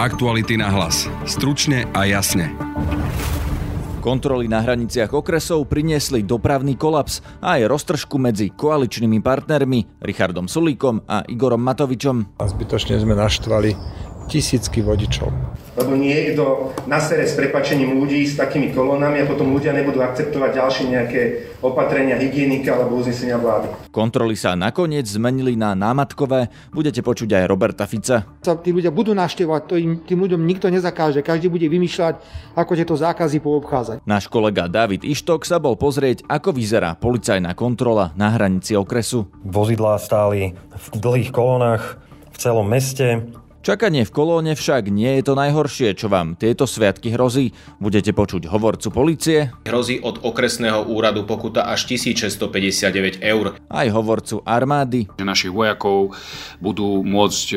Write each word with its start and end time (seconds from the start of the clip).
Aktuality 0.00 0.56
na 0.56 0.72
hlas. 0.72 1.04
Stručne 1.28 1.84
a 1.92 2.08
jasne. 2.08 2.56
Kontroly 4.00 4.48
na 4.48 4.64
hraniciach 4.64 5.12
okresov 5.12 5.68
priniesli 5.68 6.24
dopravný 6.24 6.72
kolaps 6.80 7.20
a 7.44 7.60
aj 7.60 7.68
roztržku 7.68 8.16
medzi 8.16 8.48
koaličnými 8.48 9.20
partnermi 9.20 10.00
Richardom 10.00 10.48
Sulíkom 10.48 11.04
a 11.04 11.20
Igorom 11.28 11.60
Matovičom. 11.60 12.40
A 12.40 12.48
zbytočne 12.48 12.96
sme 12.96 13.12
naštvali 13.12 13.76
tisícky 14.24 14.80
vodičov. 14.80 15.28
Lebo 15.80 15.96
niekto 15.96 16.76
nasere 16.84 17.24
s 17.24 17.32
prepačením 17.32 17.96
ľudí 17.96 18.28
s 18.28 18.36
takými 18.36 18.76
kolónami 18.76 19.24
a 19.24 19.28
potom 19.28 19.48
ľudia 19.48 19.72
nebudú 19.72 20.04
akceptovať 20.04 20.50
ďalšie 20.52 20.84
nejaké 20.92 21.20
opatrenia 21.64 22.20
hygienika 22.20 22.76
alebo 22.76 23.00
uznesenia 23.00 23.40
vlády. 23.40 23.88
Kontroly 23.88 24.36
sa 24.36 24.52
nakoniec 24.52 25.08
zmenili 25.08 25.56
na 25.56 25.72
námatkové. 25.72 26.52
Budete 26.68 27.00
počuť 27.00 27.32
aj 27.32 27.44
Roberta 27.48 27.88
Fica. 27.88 28.28
Sa 28.44 28.60
tí 28.60 28.76
ľudia 28.76 28.92
budú 28.92 29.16
naštevovať, 29.16 29.62
to 29.64 29.74
im, 29.80 30.04
tým 30.04 30.20
ľuďom 30.20 30.44
nikto 30.44 30.68
nezakáže. 30.68 31.24
Každý 31.24 31.48
bude 31.48 31.64
vymýšľať, 31.64 32.20
ako 32.60 32.72
tieto 32.76 32.94
zákazy 33.00 33.40
poobchádzať. 33.40 33.96
Náš 34.04 34.28
kolega 34.28 34.68
David 34.68 35.00
Ištok 35.00 35.48
sa 35.48 35.56
bol 35.56 35.80
pozrieť, 35.80 36.28
ako 36.28 36.52
vyzerá 36.52 36.92
policajná 37.00 37.56
kontrola 37.56 38.12
na 38.20 38.36
hranici 38.36 38.76
okresu. 38.76 39.32
Vozidlá 39.48 39.96
stáli 39.96 40.52
v 40.76 40.86
dlhých 41.00 41.32
kolónach 41.32 41.96
v 42.30 42.36
celom 42.36 42.68
meste. 42.68 43.32
Čakanie 43.60 44.08
v 44.08 44.14
kolóne 44.16 44.56
však 44.56 44.88
nie 44.88 45.20
je 45.20 45.22
to 45.28 45.36
najhoršie, 45.36 45.92
čo 45.92 46.08
vám 46.08 46.32
tieto 46.32 46.64
sviatky 46.64 47.12
hrozí. 47.12 47.52
Budete 47.76 48.16
počuť 48.16 48.48
hovorcu 48.48 48.88
policie. 48.88 49.52
Hrozí 49.68 50.00
od 50.00 50.24
okresného 50.24 50.88
úradu 50.88 51.28
pokuta 51.28 51.68
až 51.68 51.84
1659 51.92 53.20
eur. 53.20 53.60
Aj 53.68 53.88
hovorcu 53.92 54.40
armády. 54.48 55.12
Našich 55.20 55.52
vojakov 55.52 56.16
budú 56.56 57.04
môcť 57.04 57.46
e, 57.52 57.56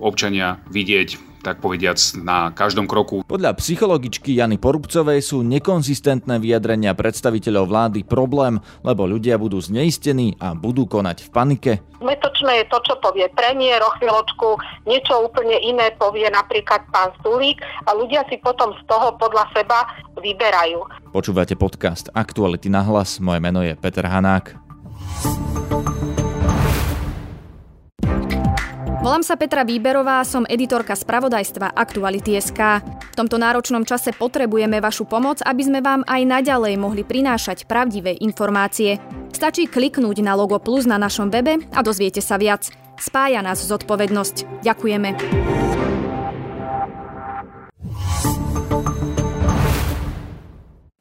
občania 0.00 0.64
vidieť 0.72 1.37
tak 1.40 1.62
povediac 1.62 1.98
na 2.20 2.50
každom 2.52 2.84
kroku. 2.84 3.22
Podľa 3.24 3.56
psychologičky 3.58 4.36
Jany 4.36 4.58
Porubcovej 4.58 5.22
sú 5.22 5.46
nekonzistentné 5.46 6.38
vyjadrenia 6.42 6.92
predstaviteľov 6.94 7.64
vlády 7.70 8.00
problém, 8.04 8.58
lebo 8.82 9.06
ľudia 9.06 9.38
budú 9.38 9.58
zneistení 9.62 10.34
a 10.42 10.52
budú 10.52 10.84
konať 10.84 11.26
v 11.26 11.30
panike. 11.30 11.72
Metočné 11.98 12.62
je 12.62 12.66
to, 12.70 12.78
čo 12.86 12.94
povie 13.02 13.26
premiér 13.34 13.82
o 13.82 13.90
chvíľočku, 13.98 14.48
niečo 14.86 15.26
úplne 15.26 15.58
iné 15.58 15.90
povie 15.98 16.30
napríklad 16.30 16.86
pán 16.94 17.10
Sulík 17.26 17.58
a 17.86 17.94
ľudia 17.94 18.22
si 18.30 18.38
potom 18.38 18.70
z 18.78 18.82
toho 18.86 19.14
podľa 19.18 19.50
seba 19.50 19.82
vyberajú. 20.18 21.10
Počúvate 21.10 21.58
podcast 21.58 22.12
Aktuality 22.14 22.70
na 22.70 22.86
hlas, 22.86 23.18
moje 23.18 23.42
meno 23.42 23.66
je 23.66 23.74
Peter 23.74 24.06
Hanák. 24.06 24.54
Volám 29.08 29.24
sa 29.24 29.40
Petra 29.40 29.64
Výberová, 29.64 30.20
som 30.20 30.44
editorka 30.44 30.92
spravodajstva 30.92 31.72
Aktuality.sk. 31.72 32.60
V 32.84 33.16
tomto 33.16 33.40
náročnom 33.40 33.80
čase 33.88 34.12
potrebujeme 34.12 34.84
vašu 34.84 35.08
pomoc, 35.08 35.40
aby 35.48 35.64
sme 35.64 35.80
vám 35.80 36.04
aj 36.04 36.28
naďalej 36.28 36.76
mohli 36.76 37.08
prinášať 37.08 37.64
pravdivé 37.64 38.20
informácie. 38.20 39.00
Stačí 39.32 39.64
kliknúť 39.64 40.20
na 40.20 40.36
logo 40.36 40.60
plus 40.60 40.84
na 40.84 41.00
našom 41.00 41.32
webe 41.32 41.56
a 41.72 41.80
dozviete 41.80 42.20
sa 42.20 42.36
viac. 42.36 42.68
Spája 43.00 43.40
nás 43.40 43.64
zodpovednosť. 43.64 44.60
Ďakujeme. 44.60 45.87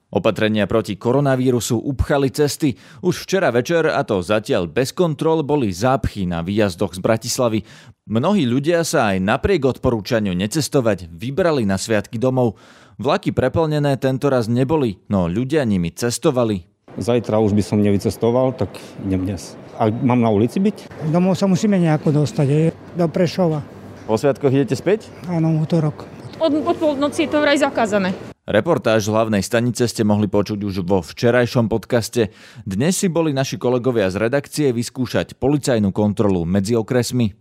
Opatrenia 0.07 0.71
proti 0.71 0.95
koronavírusu 0.95 1.83
upchali 1.83 2.31
cesty. 2.31 2.79
Už 3.03 3.27
včera 3.27 3.51
večer, 3.51 3.91
a 3.91 4.07
to 4.07 4.23
zatiaľ 4.23 4.71
bez 4.71 4.95
kontrol, 4.95 5.43
boli 5.43 5.67
zápchy 5.67 6.23
na 6.23 6.39
výjazdoch 6.39 6.95
z 6.95 7.03
Bratislavy. 7.03 7.59
Mnohí 8.07 8.47
ľudia 8.47 8.87
sa 8.87 9.11
aj 9.11 9.19
napriek 9.19 9.67
odporúčaniu 9.67 10.31
necestovať 10.31 11.11
vybrali 11.11 11.67
na 11.67 11.75
sviatky 11.75 12.15
domov. 12.15 12.55
Vlaky 12.95 13.35
preplnené 13.35 13.99
tento 13.99 14.31
raz 14.31 14.47
neboli, 14.47 15.03
no 15.11 15.27
ľudia 15.27 15.67
nimi 15.67 15.91
cestovali. 15.91 16.63
Zajtra 16.95 17.43
už 17.43 17.51
by 17.51 17.61
som 17.61 17.83
nevycestoval, 17.83 18.55
tak 18.55 18.71
idem 19.03 19.27
dnes. 19.27 19.59
A 19.75 19.91
mám 19.91 20.23
na 20.23 20.31
ulici 20.31 20.57
byť? 20.63 21.05
Domov 21.11 21.35
sa 21.35 21.51
musíme 21.51 21.77
nejako 21.77 22.23
dostať, 22.23 22.47
je, 22.47 22.71
do 22.95 23.05
Prešova. 23.11 23.61
Po 24.07 24.15
sviatkoch 24.15 24.55
idete 24.55 24.73
späť? 24.73 25.11
Áno, 25.27 25.59
útorok. 25.59 26.16
Od, 26.37 26.53
od 26.53 26.77
polnoci 26.77 27.25
je 27.25 27.29
to 27.33 27.41
vraj 27.41 27.57
zakázané. 27.57 28.13
Reportáž 28.47 29.09
hlavnej 29.09 29.43
stanice 29.43 29.89
ste 29.89 30.05
mohli 30.07 30.29
počuť 30.29 30.61
už 30.63 30.85
vo 30.85 31.03
včerajšom 31.03 31.67
podcaste. 31.67 32.31
Dnes 32.63 32.95
si 32.95 33.09
boli 33.09 33.35
naši 33.35 33.59
kolegovia 33.59 34.07
z 34.07 34.21
redakcie 34.21 34.69
vyskúšať 34.71 35.35
policajnú 35.35 35.91
kontrolu 35.91 36.45
medzi 36.45 36.77
okresmi. 36.77 37.35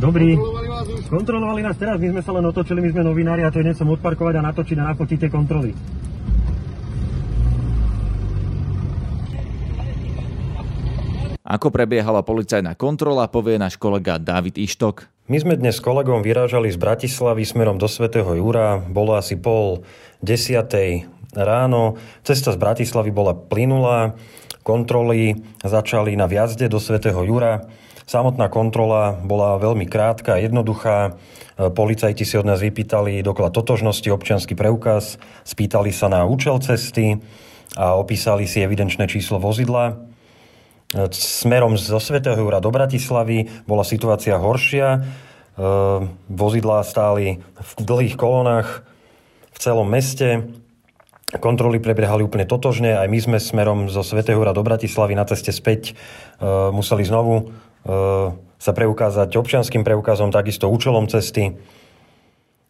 Dobrý. 0.00 0.38
Kontrolovali 1.10 1.60
nás 1.60 1.76
teraz, 1.76 1.98
my 1.98 2.08
sme 2.16 2.22
sa 2.22 2.32
len 2.32 2.44
otočili, 2.46 2.80
my 2.80 2.90
sme 2.94 3.02
novinári 3.04 3.42
a 3.42 3.50
to 3.50 3.60
je 3.60 3.74
som 3.74 3.90
odparkovať 3.90 4.34
a 4.38 4.46
natočiť 4.46 4.76
a 4.80 4.88
nafotiť 4.94 5.18
tie 5.26 5.30
kontroly. 5.32 5.74
Ako 11.46 11.70
prebiehala 11.70 12.26
policajná 12.26 12.74
kontrola, 12.74 13.30
povie 13.30 13.54
náš 13.54 13.78
kolega 13.78 14.18
David 14.18 14.58
Ištok. 14.58 15.15
My 15.26 15.42
sme 15.42 15.58
dnes 15.58 15.74
s 15.74 15.82
kolegom 15.82 16.22
vyrážali 16.22 16.70
z 16.70 16.78
Bratislavy 16.78 17.42
smerom 17.42 17.82
do 17.82 17.90
Svetého 17.90 18.30
Júra. 18.38 18.78
Bolo 18.78 19.18
asi 19.18 19.34
pol 19.34 19.82
desiatej 20.22 21.10
ráno. 21.34 21.98
Cesta 22.22 22.54
z 22.54 22.58
Bratislavy 22.62 23.10
bola 23.10 23.34
plynulá. 23.34 24.14
Kontroly 24.62 25.34
začali 25.66 26.14
na 26.14 26.30
viazde 26.30 26.70
do 26.70 26.78
Svetého 26.78 27.18
Júra. 27.26 27.66
Samotná 28.06 28.46
kontrola 28.46 29.18
bola 29.18 29.58
veľmi 29.58 29.90
krátka, 29.90 30.38
jednoduchá. 30.38 31.18
Policajti 31.58 32.22
si 32.22 32.38
od 32.38 32.46
nás 32.46 32.62
vypýtali 32.62 33.18
doklad 33.26 33.50
totožnosti, 33.50 34.06
občianský 34.06 34.54
preukaz, 34.54 35.18
spýtali 35.42 35.90
sa 35.90 36.06
na 36.06 36.22
účel 36.22 36.62
cesty 36.62 37.18
a 37.74 37.98
opísali 37.98 38.46
si 38.46 38.62
evidenčné 38.62 39.10
číslo 39.10 39.42
vozidla. 39.42 40.05
Smerom 40.94 41.74
zo 41.74 41.98
Svetého 41.98 42.38
Jura 42.38 42.62
do 42.62 42.70
Bratislavy 42.70 43.66
bola 43.66 43.82
situácia 43.82 44.38
horšia. 44.38 44.88
E, 44.94 45.00
vozidlá 46.30 46.86
stáli 46.86 47.42
v 47.42 47.70
dlhých 47.82 48.14
kolónach 48.14 48.86
v 49.50 49.58
celom 49.58 49.90
meste. 49.90 50.46
Kontroly 51.42 51.82
prebiehali 51.82 52.22
úplne 52.22 52.46
totožne. 52.46 52.94
Aj 52.94 53.10
my 53.10 53.18
sme 53.18 53.38
smerom 53.42 53.90
zo 53.90 54.06
Svetého 54.06 54.38
Jura 54.38 54.54
do 54.54 54.62
Bratislavy 54.62 55.18
na 55.18 55.26
ceste 55.26 55.50
späť 55.50 55.90
e, 55.90 55.94
museli 56.70 57.02
znovu 57.02 57.34
e, 57.34 57.44
sa 58.56 58.72
preukázať 58.72 59.34
občianským 59.34 59.82
preukazom, 59.82 60.30
takisto 60.30 60.70
účelom 60.70 61.10
cesty. 61.10 61.58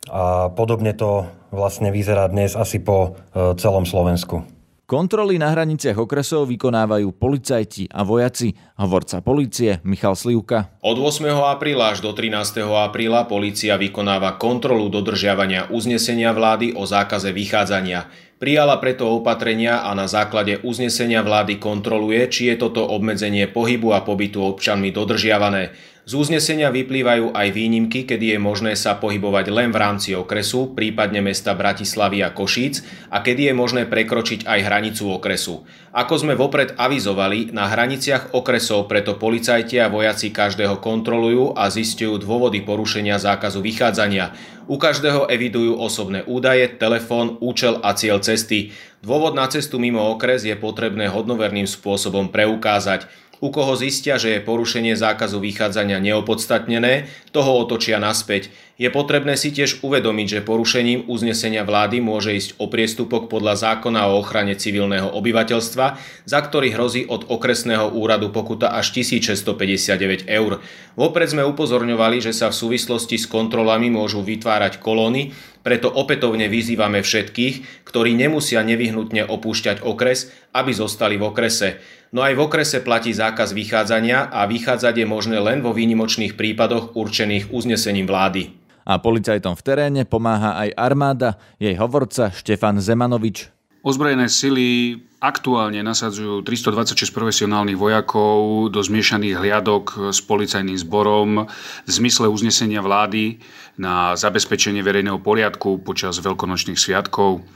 A 0.08 0.48
podobne 0.48 0.96
to 0.96 1.28
vlastne 1.52 1.92
vyzerá 1.92 2.30
dnes 2.30 2.54
asi 2.54 2.78
po 2.78 3.18
celom 3.34 3.82
Slovensku. 3.82 4.55
Kontroly 4.86 5.34
na 5.34 5.50
hraniciach 5.50 5.98
okresov 5.98 6.46
vykonávajú 6.46 7.10
policajti 7.18 7.90
a 7.90 8.06
vojaci. 8.06 8.54
Hovorca 8.78 9.18
policie 9.18 9.82
Michal 9.82 10.14
Slivka. 10.14 10.78
Od 10.78 10.94
8. 11.02 11.26
apríla 11.26 11.90
až 11.90 12.06
do 12.06 12.14
13. 12.14 12.62
apríla 12.62 13.26
polícia 13.26 13.74
vykonáva 13.74 14.38
kontrolu 14.38 14.86
dodržiavania 14.86 15.66
uznesenia 15.74 16.30
vlády 16.30 16.78
o 16.78 16.86
zákaze 16.86 17.34
vychádzania. 17.34 18.06
Prijala 18.38 18.78
preto 18.78 19.10
opatrenia 19.10 19.82
a 19.82 19.90
na 19.98 20.06
základe 20.06 20.62
uznesenia 20.62 21.26
vlády 21.26 21.58
kontroluje, 21.58 22.22
či 22.30 22.54
je 22.54 22.62
toto 22.62 22.86
obmedzenie 22.86 23.50
pohybu 23.50 23.90
a 23.90 24.06
pobytu 24.06 24.38
občanmi 24.38 24.94
dodržiavané. 24.94 25.74
Z 26.06 26.14
uznesenia 26.14 26.70
vyplývajú 26.70 27.34
aj 27.34 27.48
výnimky, 27.50 28.06
kedy 28.06 28.30
je 28.30 28.38
možné 28.38 28.78
sa 28.78 28.94
pohybovať 28.94 29.50
len 29.50 29.74
v 29.74 29.80
rámci 29.82 30.14
okresu, 30.14 30.70
prípadne 30.70 31.18
mesta 31.18 31.50
Bratislavy 31.50 32.22
a 32.22 32.30
Košíc 32.30 32.86
a 33.10 33.26
kedy 33.26 33.50
je 33.50 33.54
možné 33.58 33.90
prekročiť 33.90 34.46
aj 34.46 34.70
hranicu 34.70 35.10
okresu. 35.10 35.66
Ako 35.90 36.14
sme 36.22 36.38
vopred 36.38 36.78
avizovali, 36.78 37.50
na 37.50 37.66
hraniciach 37.66 38.38
okresov 38.38 38.86
preto 38.86 39.18
policajti 39.18 39.82
a 39.82 39.90
vojaci 39.90 40.30
každého 40.30 40.78
kontrolujú 40.78 41.58
a 41.58 41.66
zistujú 41.74 42.22
dôvody 42.22 42.62
porušenia 42.62 43.18
zákazu 43.18 43.58
vychádzania. 43.58 44.30
U 44.70 44.78
každého 44.78 45.26
evidujú 45.26 45.74
osobné 45.74 46.22
údaje, 46.22 46.70
telefón, 46.78 47.34
účel 47.42 47.82
a 47.82 47.98
cieľ 47.98 48.22
cesty. 48.22 48.70
Dôvod 49.02 49.34
na 49.34 49.50
cestu 49.50 49.82
mimo 49.82 50.06
okres 50.14 50.46
je 50.46 50.54
potrebné 50.54 51.10
hodnoverným 51.10 51.66
spôsobom 51.66 52.30
preukázať. 52.30 53.10
U 53.44 53.52
koho 53.52 53.76
zistia, 53.76 54.16
že 54.16 54.36
je 54.36 54.44
porušenie 54.44 54.96
zákazu 54.96 55.36
vychádzania 55.40 56.00
neopodstatnené, 56.00 57.08
toho 57.36 57.60
otočia 57.60 58.00
naspäť. 58.00 58.48
Je 58.76 58.92
potrebné 58.92 59.40
si 59.40 59.52
tiež 59.56 59.80
uvedomiť, 59.80 60.40
že 60.40 60.44
porušením 60.44 61.08
uznesenia 61.08 61.64
vlády 61.64 62.04
môže 62.04 62.36
ísť 62.36 62.60
o 62.60 62.68
priestupok 62.68 63.32
podľa 63.32 63.56
zákona 63.56 64.08
o 64.12 64.20
ochrane 64.20 64.52
civilného 64.52 65.12
obyvateľstva, 65.16 65.86
za 66.28 66.38
ktorý 66.40 66.76
hrozí 66.76 67.08
od 67.08 67.24
okresného 67.28 67.92
úradu 67.96 68.28
pokuta 68.28 68.72
až 68.76 68.92
1659 69.00 70.28
eur. 70.28 70.60
Vopred 70.92 71.28
sme 71.28 71.44
upozorňovali, 71.48 72.20
že 72.20 72.36
sa 72.36 72.52
v 72.52 72.56
súvislosti 72.56 73.16
s 73.16 73.24
kontrolami 73.24 73.88
môžu 73.88 74.20
vytvárať 74.20 74.80
kolóny, 74.80 75.32
Preto 75.66 75.90
opätovne 75.90 76.46
vyzývame 76.46 77.02
všetkých, 77.02 77.82
ktorí 77.82 78.14
nemusia 78.14 78.62
nevyhnutne 78.62 79.26
opúšťať 79.26 79.82
okres, 79.82 80.30
aby 80.54 80.70
zostali 80.70 81.18
v 81.18 81.26
okrese. 81.26 81.82
No 82.14 82.22
aj 82.22 82.38
v 82.38 82.42
okrese 82.46 82.86
platí 82.86 83.10
zákaz 83.10 83.50
vychádzania 83.50 84.30
a 84.30 84.46
vychádzať 84.46 85.02
je 85.02 85.06
možné 85.10 85.42
len 85.42 85.66
vo 85.66 85.74
výnimočných 85.74 86.38
prípadoch 86.38 86.94
určených 86.94 87.50
uznesením 87.50 88.06
vlády. 88.06 88.54
A 88.86 89.02
policajtom 89.02 89.58
v 89.58 89.62
teréne 89.66 90.02
pomáha 90.06 90.54
aj 90.54 90.70
armáda, 90.78 91.34
jej 91.58 91.74
hovorca 91.74 92.30
Štefan 92.30 92.78
Zemanovič. 92.78 93.55
Ozbrojené 93.86 94.26
sily 94.26 94.98
aktuálne 95.22 95.78
nasadzujú 95.78 96.42
326 96.42 97.06
profesionálnych 97.14 97.78
vojakov 97.78 98.66
do 98.74 98.82
zmiešaných 98.82 99.38
hliadok 99.38 100.10
s 100.10 100.18
policajným 100.26 100.74
zborom 100.74 101.46
v 101.86 101.90
zmysle 101.90 102.26
uznesenia 102.26 102.82
vlády 102.82 103.38
na 103.78 104.18
zabezpečenie 104.18 104.82
verejného 104.82 105.22
poriadku 105.22 105.78
počas 105.86 106.18
veľkonočných 106.18 106.74
sviatkov. 106.74 107.46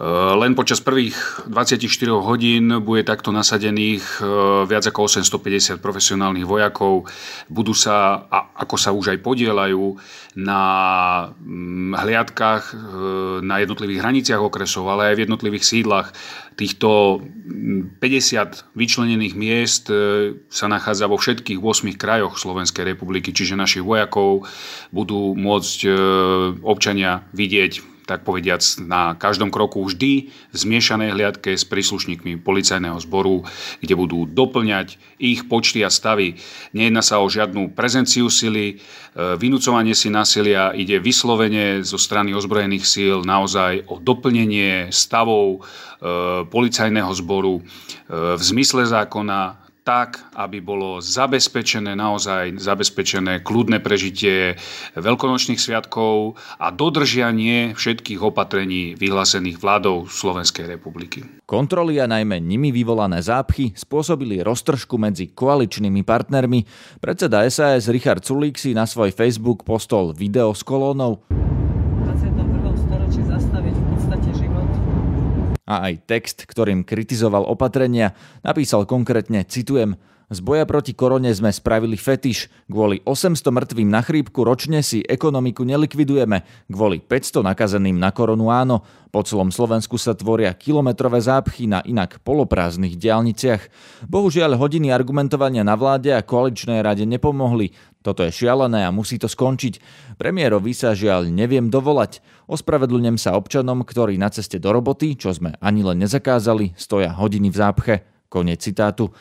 Eh, 0.00 0.32
len 0.40 0.56
počas 0.56 0.80
prvých 0.80 1.44
24 1.44 2.24
hodín 2.24 2.72
bude 2.80 3.04
takto 3.04 3.36
nasadených 3.36 4.00
eh, 4.00 4.64
viac 4.64 4.88
ako 4.88 5.04
850 5.04 5.76
profesionálnych 5.76 6.48
vojakov. 6.48 7.04
Budú 7.52 7.76
sa, 7.76 8.24
ako 8.56 8.80
sa 8.80 8.96
už 8.96 9.12
aj 9.12 9.18
podielajú, 9.20 10.00
na 10.40 10.62
mm, 11.36 12.00
hliadkách 12.00 12.64
eh, 12.72 12.76
na 13.44 13.60
jednotlivých 13.60 14.00
hraniciach 14.00 14.40
okresov, 14.40 14.88
ale 14.88 15.12
aj 15.12 15.14
v 15.20 15.22
jednotlivých 15.28 15.68
sídlach. 15.68 16.16
Týchto 16.56 17.20
50 17.20 18.00
mm, 18.00 18.72
vyčlenených 18.72 19.34
miest 19.36 19.92
sa 20.48 20.66
nachádza 20.68 21.12
vo 21.12 21.20
všetkých 21.20 21.60
8 21.60 21.92
krajoch 22.00 22.40
Slovenskej 22.40 22.96
republiky, 22.96 23.36
čiže 23.36 23.52
našich 23.52 23.84
vojakov 23.84 24.48
budú 24.92 25.36
môcť 25.36 25.78
občania 26.64 27.24
vidieť 27.32 27.99
tak 28.08 28.24
povediac, 28.24 28.62
na 28.82 29.14
každom 29.14 29.52
kroku 29.52 29.84
vždy 29.84 30.32
v 30.32 30.56
zmiešanej 30.56 31.12
hliadke 31.14 31.54
s 31.54 31.68
príslušníkmi 31.68 32.40
policajného 32.40 32.98
zboru, 33.04 33.44
kde 33.78 33.94
budú 33.94 34.26
doplňať 34.26 34.96
ich 35.20 35.46
počty 35.46 35.84
a 35.84 35.90
stavy. 35.92 36.40
Nejedná 36.72 37.04
sa 37.04 37.20
o 37.20 37.28
žiadnu 37.28 37.76
prezenciu 37.76 38.32
sily, 38.32 38.74
e, 38.74 38.74
vynúcovanie 39.36 39.92
si 39.92 40.08
násilia 40.08 40.72
ide 40.72 40.96
vyslovene 40.96 41.84
zo 41.84 42.00
strany 42.00 42.32
ozbrojených 42.32 42.88
síl 42.88 43.16
naozaj 43.22 43.84
o 43.92 44.00
doplnenie 44.00 44.88
stavov 44.88 45.46
e, 45.54 45.58
policajného 46.48 47.12
zboru 47.12 47.60
e, 47.60 47.62
v 48.34 48.42
zmysle 48.42 48.88
zákona 48.88 49.59
tak, 49.82 50.20
aby 50.36 50.60
bolo 50.60 51.00
zabezpečené 51.00 51.96
naozaj 51.96 52.60
zabezpečené 52.60 53.40
kľudné 53.40 53.80
prežitie 53.80 54.54
veľkonočných 54.94 55.60
sviatkov 55.60 56.36
a 56.60 56.68
dodržianie 56.70 57.72
všetkých 57.74 58.20
opatrení 58.20 58.94
vyhlásených 58.94 59.58
vládou 59.58 60.06
Slovenskej 60.06 60.68
republiky. 60.68 61.24
Kontroly 61.48 61.98
a 61.98 62.06
najmä 62.06 62.38
nimi 62.38 62.70
vyvolané 62.70 63.18
zápchy 63.24 63.74
spôsobili 63.74 64.44
roztržku 64.46 64.94
medzi 65.00 65.34
koaličnými 65.34 66.06
partnermi. 66.06 66.62
Predseda 67.02 67.42
SAS 67.50 67.90
Richard 67.90 68.22
Sulík 68.22 68.54
si 68.54 68.70
na 68.70 68.86
svoj 68.86 69.10
Facebook 69.10 69.66
postol 69.66 70.14
video 70.14 70.54
s 70.54 70.62
kolónou 70.62 71.26
a 75.70 75.86
aj 75.86 76.10
text, 76.10 76.42
ktorým 76.50 76.82
kritizoval 76.82 77.46
opatrenia, 77.46 78.18
napísal 78.42 78.82
konkrétne, 78.90 79.46
citujem, 79.46 79.94
z 80.30 80.46
boja 80.46 80.62
proti 80.62 80.94
korone 80.94 81.26
sme 81.34 81.50
spravili 81.50 81.98
fetiš. 81.98 82.46
Kvôli 82.70 83.02
800 83.02 83.50
mŕtvým 83.50 83.90
na 83.90 83.98
chrípku 83.98 84.46
ročne 84.46 84.78
si 84.78 85.02
ekonomiku 85.02 85.66
nelikvidujeme. 85.66 86.70
Kvôli 86.70 87.02
500 87.02 87.42
nakazeným 87.50 87.98
na 87.98 88.14
koronu 88.14 88.46
áno. 88.46 88.86
Po 89.10 89.26
celom 89.26 89.50
Slovensku 89.50 89.98
sa 89.98 90.14
tvoria 90.14 90.54
kilometrové 90.54 91.18
zápchy 91.18 91.66
na 91.66 91.82
inak 91.82 92.22
poloprázdnych 92.22 92.94
diálniciach. 92.94 93.66
Bohužiaľ 94.06 94.54
hodiny 94.54 94.94
argumentovania 94.94 95.66
na 95.66 95.74
vláde 95.74 96.14
a 96.14 96.22
koaličnej 96.22 96.78
rade 96.78 97.02
nepomohli. 97.10 97.74
Toto 98.00 98.24
je 98.24 98.32
šialené 98.32 98.88
a 98.88 98.94
musí 98.94 99.20
to 99.20 99.28
skončiť. 99.28 99.76
Premiérovi 100.16 100.72
sa 100.72 100.96
žiaľ 100.96 101.28
neviem 101.28 101.68
dovolať. 101.68 102.24
Ospravedlňujem 102.48 103.20
sa 103.20 103.36
občanom, 103.36 103.84
ktorí 103.84 104.16
na 104.16 104.32
ceste 104.32 104.56
do 104.56 104.72
roboty, 104.72 105.20
čo 105.20 105.36
sme 105.36 105.52
ani 105.60 105.84
len 105.84 106.00
nezakázali, 106.00 106.72
stoja 106.80 107.12
hodiny 107.12 107.52
v 107.52 107.56
zápche. 107.60 107.94
Konec 108.32 108.64
citátu. 108.64 109.12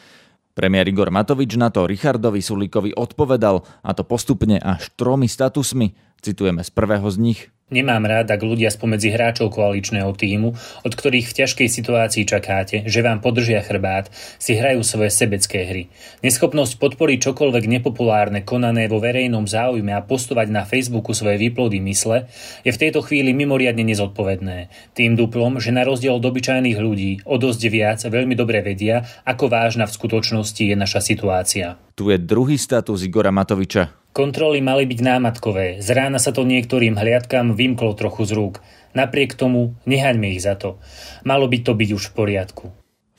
Premiér 0.56 0.88
Igor 0.88 1.12
Matovič 1.12 1.60
na 1.60 1.72
to 1.72 1.88
Richardovi 1.88 2.40
Sulíkovi 2.40 2.96
odpovedal, 2.96 3.64
a 3.84 3.92
to 3.92 4.08
postupne 4.08 4.60
až 4.60 4.92
tromi 4.96 5.28
statusmi. 5.28 5.96
Citujeme 6.20 6.64
z 6.64 6.72
prvého 6.72 7.08
z 7.12 7.18
nich. 7.20 7.40
Nemám 7.70 8.02
rád, 8.10 8.34
ak 8.34 8.42
ľudia 8.42 8.74
spomedzi 8.74 9.14
hráčov 9.14 9.54
koaličného 9.54 10.10
týmu, 10.18 10.58
od 10.82 10.94
ktorých 10.98 11.30
v 11.30 11.38
ťažkej 11.46 11.70
situácii 11.70 12.26
čakáte, 12.26 12.82
že 12.90 13.06
vám 13.06 13.22
podržia 13.22 13.62
chrbát, 13.62 14.10
si 14.42 14.58
hrajú 14.58 14.82
svoje 14.82 15.14
sebecké 15.14 15.70
hry. 15.70 15.84
Neschopnosť 16.26 16.82
podporiť 16.82 17.30
čokoľvek 17.30 17.70
nepopulárne 17.70 18.42
konané 18.42 18.90
vo 18.90 18.98
verejnom 18.98 19.46
záujme 19.46 19.94
a 19.94 20.02
postovať 20.02 20.50
na 20.50 20.66
Facebooku 20.66 21.14
svoje 21.14 21.38
výplody 21.38 21.78
mysle 21.86 22.26
je 22.66 22.74
v 22.74 22.82
tejto 22.82 23.06
chvíli 23.06 23.38
mimoriadne 23.38 23.86
nezodpovedné. 23.86 24.74
Tým 24.98 25.14
duplom, 25.14 25.62
že 25.62 25.70
na 25.70 25.86
rozdiel 25.86 26.18
od 26.18 26.26
obyčajných 26.26 26.82
ľudí 26.82 27.22
o 27.30 27.38
dosť 27.38 27.62
viac 27.70 28.02
veľmi 28.02 28.34
dobre 28.34 28.66
vedia, 28.66 29.06
ako 29.30 29.46
vážna 29.46 29.86
v 29.86 29.94
skutočnosti 29.94 30.64
je 30.66 30.74
naša 30.74 31.06
situácia. 31.06 31.78
Tu 31.94 32.10
je 32.10 32.18
druhý 32.18 32.58
status 32.58 33.06
Igora 33.06 33.30
Matoviča. 33.30 33.99
Kontroly 34.10 34.58
mali 34.60 34.90
byť 34.90 35.00
námatkové. 35.06 35.80
Z 35.86 35.94
rána 35.94 36.18
sa 36.18 36.34
to 36.34 36.42
niektorým 36.42 36.98
hliadkám 36.98 37.54
vymklo 37.54 37.94
trochu 37.94 38.26
z 38.26 38.34
rúk. 38.34 38.56
Napriek 38.98 39.38
tomu 39.38 39.78
nehaňme 39.86 40.34
ich 40.34 40.42
za 40.42 40.58
to. 40.58 40.82
Malo 41.22 41.46
by 41.46 41.62
to 41.62 41.78
byť 41.78 41.90
už 41.94 42.04
v 42.10 42.16
poriadku. 42.18 42.66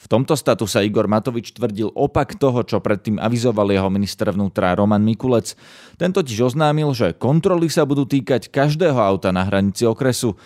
V 0.00 0.06
tomto 0.08 0.32
statu 0.32 0.64
sa 0.64 0.80
Igor 0.80 1.06
Matovič 1.06 1.52
tvrdil 1.52 1.92
opak 1.92 2.40
toho, 2.40 2.64
čo 2.64 2.80
predtým 2.80 3.20
avizoval 3.20 3.68
jeho 3.68 3.92
minister 3.92 4.32
vnútra 4.32 4.72
Roman 4.72 5.04
Mikulec. 5.04 5.52
Ten 6.00 6.10
totiž 6.10 6.50
oznámil, 6.50 6.90
že 6.96 7.12
kontroly 7.12 7.68
sa 7.68 7.84
budú 7.84 8.08
týkať 8.08 8.48
každého 8.48 8.96
auta 8.96 9.28
na 9.28 9.44
hranici 9.44 9.84
okresu. 9.84 10.40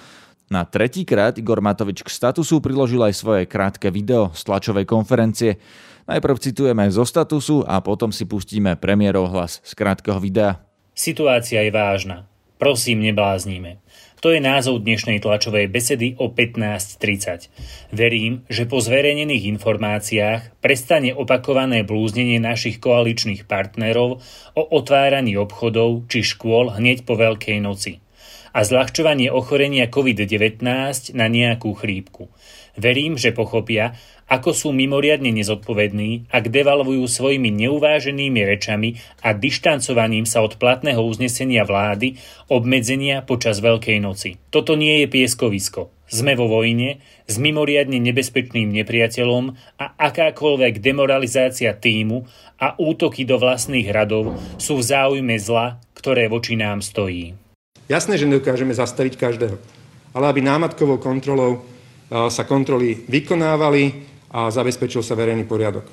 Na 0.53 0.69
tretíkrát 0.69 1.33
Igor 1.41 1.65
Matovič 1.65 2.05
k 2.05 2.13
statusu 2.13 2.61
priložil 2.61 3.01
aj 3.01 3.17
svoje 3.17 3.43
krátke 3.49 3.89
video 3.89 4.29
z 4.37 4.45
tlačovej 4.45 4.85
konferencie. 4.85 5.57
Najprv 6.05 6.37
citujeme 6.37 6.85
zo 6.93 7.09
statusu 7.09 7.65
a 7.65 7.81
potom 7.81 8.13
si 8.13 8.29
pustíme 8.29 8.77
premiérov 8.77 9.33
hlas 9.33 9.65
z 9.65 9.73
krátkeho 9.73 10.21
videa. 10.21 10.61
Situácia 10.93 11.65
je 11.65 11.73
vážna. 11.73 12.29
Prosím, 12.61 13.03
neblázníme. 13.09 13.81
To 14.21 14.33
je 14.33 14.41
názov 14.41 14.85
dnešnej 14.85 15.21
tlačovej 15.21 15.69
besedy 15.69 16.17
o 16.17 16.33
15.30. 16.33 17.49
Verím, 17.93 18.45
že 18.49 18.65
po 18.65 18.81
zverejnených 18.81 19.49
informáciách 19.59 20.65
prestane 20.65 21.13
opakované 21.13 21.85
blúznenie 21.85 22.41
našich 22.41 22.81
koaličných 22.81 23.45
partnerov 23.45 24.25
o 24.57 24.63
otváraní 24.77 25.37
obchodov 25.37 26.09
či 26.09 26.25
škôl 26.25 26.73
hneď 26.73 27.05
po 27.05 27.17
Veľkej 27.21 27.59
noci 27.61 28.04
a 28.55 28.63
zľahčovanie 28.63 29.35
ochorenia 29.35 29.91
COVID-19 29.91 30.63
na 31.19 31.27
nejakú 31.27 31.75
chrípku. 31.75 32.31
Verím, 32.75 33.19
že 33.19 33.35
pochopia, 33.35 33.95
ako 34.27 34.51
sú 34.51 34.69
mimoriadne 34.75 35.31
nezodpovední, 35.31 36.31
ak 36.33 36.51
devalvujú 36.51 37.07
svojimi 37.07 37.53
neuváženými 37.55 38.41
rečami 38.43 38.99
a 39.23 39.37
dištancovaním 39.37 40.25
sa 40.25 40.41
od 40.43 40.57
platného 40.59 40.99
uznesenia 41.03 41.63
vlády 41.63 42.19
obmedzenia 42.51 43.23
počas 43.23 43.61
Veľkej 43.61 43.99
noci. 44.03 44.41
Toto 44.51 44.75
nie 44.75 45.05
je 45.05 45.07
pieskovisko. 45.07 45.93
Sme 46.09 46.37
vo 46.37 46.51
vojne 46.51 47.01
s 47.25 47.37
mimoriadne 47.41 47.97
nebezpečným 48.01 48.71
nepriateľom 48.83 49.45
a 49.81 49.87
akákoľvek 49.99 50.83
demoralizácia 50.83 51.73
týmu 51.75 52.27
a 52.61 52.77
útoky 52.77 53.25
do 53.25 53.41
vlastných 53.41 53.89
radov 53.89 54.37
sú 54.59 54.79
v 54.79 54.85
záujme 54.85 55.37
zla, 55.41 55.81
ktoré 55.97 56.29
voči 56.29 56.59
nám 56.59 56.85
stojí. 56.85 57.44
Jasné, 57.85 58.17
že 58.17 58.25
nedokážeme 58.25 58.73
zastaviť 58.73 59.21
každého, 59.21 59.57
ale 60.17 60.25
aby 60.33 60.41
námatkovou 60.41 60.97
kontrolou 60.97 61.61
sa 62.09 62.45
kontroly 62.49 63.05
vykonávali 63.05 64.09
a 64.33 64.49
zabezpečil 64.49 65.05
sa 65.05 65.13
verejný 65.13 65.45
poriadok. 65.45 65.85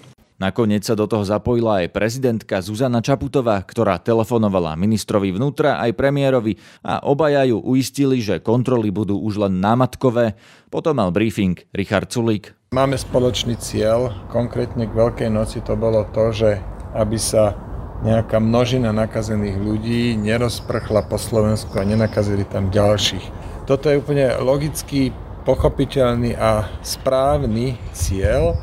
Nakoniec 0.41 0.81
sa 0.81 0.97
do 0.97 1.05
toho 1.05 1.21
zapojila 1.21 1.85
aj 1.85 1.93
prezidentka 1.93 2.65
Zuzana 2.65 2.97
Čaputová, 2.97 3.61
ktorá 3.61 4.01
telefonovala 4.01 4.73
ministrovi 4.73 5.29
vnútra 5.29 5.77
aj 5.77 5.93
premiérovi 5.93 6.57
a 6.81 7.05
obaja 7.05 7.45
ju 7.45 7.61
uistili, 7.61 8.17
že 8.25 8.41
kontroly 8.41 8.89
budú 8.89 9.21
už 9.21 9.37
len 9.45 9.61
námatkové. 9.61 10.33
Potom 10.73 10.97
mal 10.97 11.13
briefing 11.13 11.61
Richard 11.77 12.09
Sulík. 12.09 12.57
Máme 12.73 12.97
spoločný 12.97 13.53
cieľ, 13.61 14.09
konkrétne 14.33 14.89
k 14.89 14.97
Veľkej 14.97 15.29
noci 15.29 15.61
to 15.61 15.77
bolo 15.77 16.09
to, 16.09 16.33
že 16.33 16.57
aby 16.97 17.21
sa 17.21 17.53
nejaká 18.01 18.41
množina 18.41 18.89
nakazených 18.89 19.57
ľudí 19.61 20.17
nerozprchla 20.17 21.05
po 21.05 21.21
Slovensku 21.21 21.73
a 21.77 21.85
nenakazili 21.85 22.45
tam 22.49 22.73
ďalších. 22.73 23.25
Toto 23.69 23.93
je 23.93 24.01
úplne 24.01 24.41
logický 24.41 25.13
pochopiteľný 25.45 26.33
a 26.37 26.69
správny 26.81 27.77
cieľ. 27.93 28.57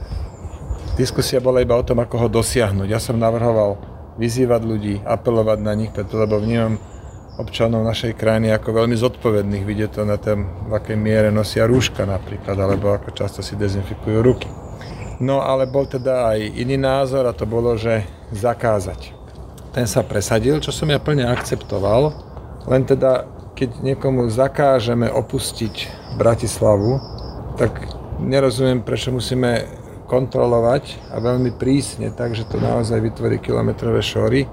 Diskusia 0.99 1.38
bola 1.38 1.62
iba 1.62 1.78
o 1.78 1.87
tom, 1.87 2.02
ako 2.02 2.26
ho 2.26 2.28
dosiahnuť. 2.30 2.88
Ja 2.90 2.99
som 2.99 3.14
navrhoval 3.14 3.78
vyzývať 4.18 4.62
ľudí, 4.66 4.95
apelovať 5.07 5.59
na 5.62 5.73
nich, 5.78 5.95
preto 5.95 6.18
lebo 6.18 6.42
vnímam 6.42 6.83
občanov 7.38 7.87
našej 7.87 8.18
krajiny 8.18 8.50
ako 8.50 8.75
veľmi 8.75 8.99
zodpovedných. 8.99 9.62
Vidie 9.62 9.87
to 9.87 10.02
na 10.02 10.18
tom, 10.18 10.50
v 10.66 10.75
akej 10.75 10.99
miere 10.99 11.30
nosia 11.30 11.71
rúška 11.71 12.02
napríklad, 12.02 12.59
alebo 12.59 12.90
ako 12.90 13.14
často 13.14 13.47
si 13.47 13.54
dezinfikujú 13.54 14.18
ruky. 14.18 14.50
No 15.23 15.42
ale 15.42 15.71
bol 15.71 15.87
teda 15.87 16.35
aj 16.35 16.59
iný 16.59 16.75
názor 16.75 17.26
a 17.30 17.35
to 17.35 17.47
bolo, 17.47 17.78
že 17.78 18.02
zakázať. 18.35 19.18
Ten 19.73 19.87
sa 19.87 20.03
presadil, 20.03 20.59
čo 20.59 20.73
som 20.73 20.89
ja 20.89 20.99
plne 20.99 21.29
akceptoval, 21.29 22.17
len 22.67 22.83
teda 22.89 23.29
keď 23.55 23.83
niekomu 23.83 24.31
zakážeme 24.31 25.11
opustiť 25.11 25.91
Bratislavu, 26.15 26.99
tak 27.59 27.75
nerozumiem, 28.23 28.83
prečo 28.87 29.11
musíme 29.11 29.67
kontrolovať 30.07 31.13
a 31.13 31.21
veľmi 31.21 31.53
prísne, 31.59 32.15
takže 32.15 32.49
to 32.49 32.57
naozaj 32.63 32.97
vytvorí 33.03 33.43
kilometrové 33.43 34.01
šory 34.01 34.49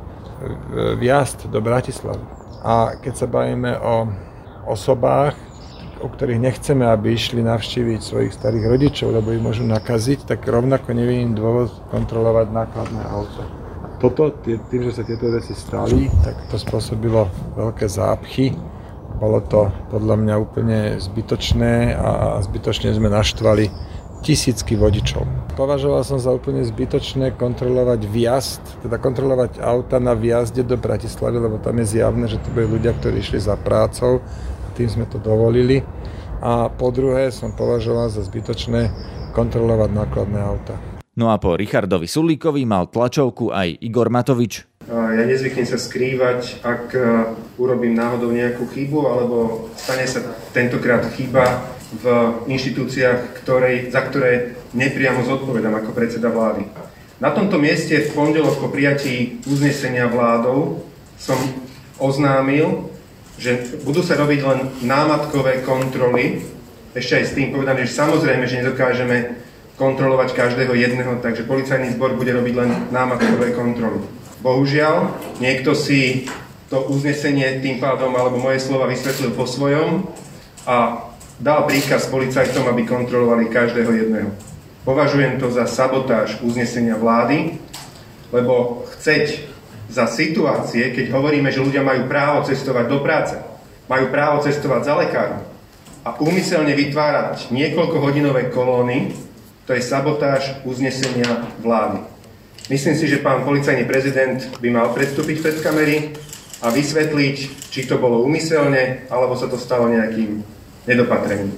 vjazd 0.99 1.47
do 1.47 1.63
Bratislavy. 1.63 2.25
A 2.65 2.97
keď 2.99 3.13
sa 3.13 3.27
bavíme 3.29 3.77
o 3.79 4.09
osobách, 4.67 5.37
o 6.03 6.11
ktorých 6.11 6.43
nechceme, 6.43 6.83
aby 6.83 7.15
išli 7.15 7.39
navštíviť 7.39 7.99
svojich 8.03 8.35
starých 8.35 8.67
rodičov, 8.67 9.15
lebo 9.15 9.31
ich 9.31 9.39
môžu 9.39 9.63
nakaziť, 9.63 10.27
tak 10.27 10.43
rovnako 10.43 10.91
nevidím 10.91 11.37
dôvod 11.37 11.71
kontrolovať 11.87 12.47
nákladné 12.51 13.01
auto. 13.05 13.64
Toto, 13.95 14.29
tým, 14.43 14.81
že 14.91 15.01
sa 15.01 15.03
tieto 15.07 15.31
veci 15.31 15.55
stali, 15.55 16.11
tak 16.21 16.51
to 16.51 16.59
spôsobilo 16.59 17.31
veľké 17.55 17.87
zápchy. 17.87 18.53
Bolo 19.15 19.39
to 19.39 19.71
podľa 19.87 20.15
mňa 20.19 20.35
úplne 20.35 20.79
zbytočné 20.99 21.95
a 21.95 22.43
zbytočne 22.43 22.91
sme 22.91 23.07
naštvali 23.07 23.71
tisícky 24.25 24.75
vodičov. 24.75 25.23
Považoval 25.55 26.01
som 26.03 26.17
za 26.17 26.33
úplne 26.33 26.65
zbytočné 26.65 27.37
kontrolovať 27.39 28.01
vjazd, 28.09 28.61
teda 28.83 28.97
kontrolovať 28.97 29.61
auta 29.61 30.01
na 30.01 30.17
vjazde 30.17 30.65
do 30.65 30.75
Bratislavy, 30.75 31.37
lebo 31.39 31.61
tam 31.61 31.77
je 31.79 31.95
zjavné, 31.95 32.25
že 32.27 32.41
to 32.41 32.49
boli 32.51 32.65
ľudia, 32.65 32.91
ktorí 32.97 33.21
išli 33.21 33.39
za 33.39 33.55
prácou, 33.55 34.19
tým 34.75 34.89
sme 34.89 35.05
to 35.07 35.21
dovolili. 35.21 35.85
A 36.43 36.67
po 36.67 36.91
druhé 36.91 37.31
som 37.31 37.55
považoval 37.55 38.11
za 38.11 38.25
zbytočné 38.25 38.91
kontrolovať 39.31 39.89
nákladné 39.93 40.39
auta. 40.43 40.94
No 41.15 41.31
a 41.31 41.39
po 41.39 41.55
Richardovi 41.55 42.11
Sulíkovi 42.11 42.67
mal 42.67 42.91
tlačovku 42.91 43.47
aj 43.47 43.79
Igor 43.79 44.11
Matovič. 44.11 44.67
Ja 44.91 45.23
nezvyknem 45.23 45.63
sa 45.63 45.79
skrývať, 45.79 46.59
ak 46.59 46.91
e, 46.91 46.99
urobím 47.55 47.95
náhodou 47.95 48.35
nejakú 48.35 48.67
chybu, 48.67 48.99
alebo 49.07 49.37
stane 49.79 50.03
sa 50.11 50.19
tentokrát 50.51 51.07
chyba 51.15 51.71
v 51.95 52.05
inštitúciách, 52.51 53.31
ktorej, 53.39 53.95
za 53.95 54.03
ktoré 54.03 54.59
nepriamo 54.75 55.23
zodpovedám 55.23 55.79
ako 55.79 55.95
predseda 55.95 56.27
vlády. 56.27 56.67
Na 57.23 57.31
tomto 57.31 57.63
mieste 57.63 57.95
v 57.95 58.11
pondelok 58.11 58.59
po 58.59 58.67
prijatí 58.67 59.39
uznesenia 59.47 60.11
vládou 60.11 60.83
som 61.15 61.39
oznámil, 61.95 62.91
že 63.39 63.79
budú 63.87 64.03
sa 64.03 64.19
robiť 64.19 64.39
len 64.43 64.59
námatkové 64.83 65.63
kontroly. 65.63 66.43
Ešte 66.91 67.23
aj 67.23 67.25
s 67.25 67.35
tým 67.39 67.55
povedané, 67.55 67.87
že 67.87 67.95
samozrejme, 67.95 68.43
že 68.43 68.59
nedokážeme 68.59 69.17
kontrolovať 69.75 70.31
každého 70.31 70.71
jedného, 70.71 71.19
takže 71.19 71.43
policajný 71.43 71.99
zbor 71.99 72.15
bude 72.15 72.31
robiť 72.31 72.53
len 72.55 72.71
námatkové 72.95 73.51
kontroly. 73.51 73.99
Bohužiaľ, 74.39 75.11
niekto 75.43 75.75
si 75.75 76.31
to 76.71 76.87
uznesenie 76.87 77.59
tým 77.59 77.77
pádom, 77.83 78.15
alebo 78.15 78.39
moje 78.39 78.63
slova 78.63 78.87
vysvetlil 78.87 79.35
po 79.35 79.43
svojom 79.45 80.07
a 80.65 81.07
dal 81.37 81.67
príkaz 81.67 82.07
policajtom, 82.07 82.65
aby 82.71 82.87
kontrolovali 82.87 83.51
každého 83.51 83.91
jedného. 83.91 84.31
Považujem 84.87 85.41
to 85.41 85.51
za 85.51 85.65
sabotáž 85.65 86.39
uznesenia 86.45 86.95
vlády, 86.95 87.57
lebo 88.31 88.85
chceť 88.95 89.49
za 89.89 90.05
situácie, 90.09 90.93
keď 90.93 91.13
hovoríme, 91.13 91.49
že 91.51 91.61
ľudia 91.61 91.85
majú 91.85 92.05
právo 92.09 92.45
cestovať 92.45 92.85
do 92.89 92.99
práce, 93.01 93.35
majú 93.85 94.09
právo 94.09 94.41
cestovať 94.41 94.81
za 94.85 94.93
lekárom 94.97 95.41
a 96.05 96.09
úmyselne 96.21 96.73
vytvárať 96.77 97.49
niekoľko 97.49 97.97
hodinové 97.97 98.53
kolóny, 98.53 99.13
to 99.65 99.73
je 99.73 99.81
sabotáž 99.81 100.61
uznesenia 100.63 101.49
vlády. 101.59 102.05
Myslím 102.69 102.97
si, 102.97 103.05
že 103.05 103.21
pán 103.21 103.45
policajný 103.45 103.85
prezident 103.85 104.41
by 104.57 104.69
mal 104.73 104.89
predstúpiť 104.93 105.37
pred 105.41 105.57
kamery 105.61 105.97
a 106.65 106.73
vysvetliť, 106.73 107.69
či 107.69 107.81
to 107.85 108.01
bolo 108.01 108.25
úmyselne, 108.25 109.05
alebo 109.09 109.37
sa 109.37 109.45
to 109.45 109.57
stalo 109.57 109.85
nejakým 109.85 110.41
nedopatrení. 110.89 111.53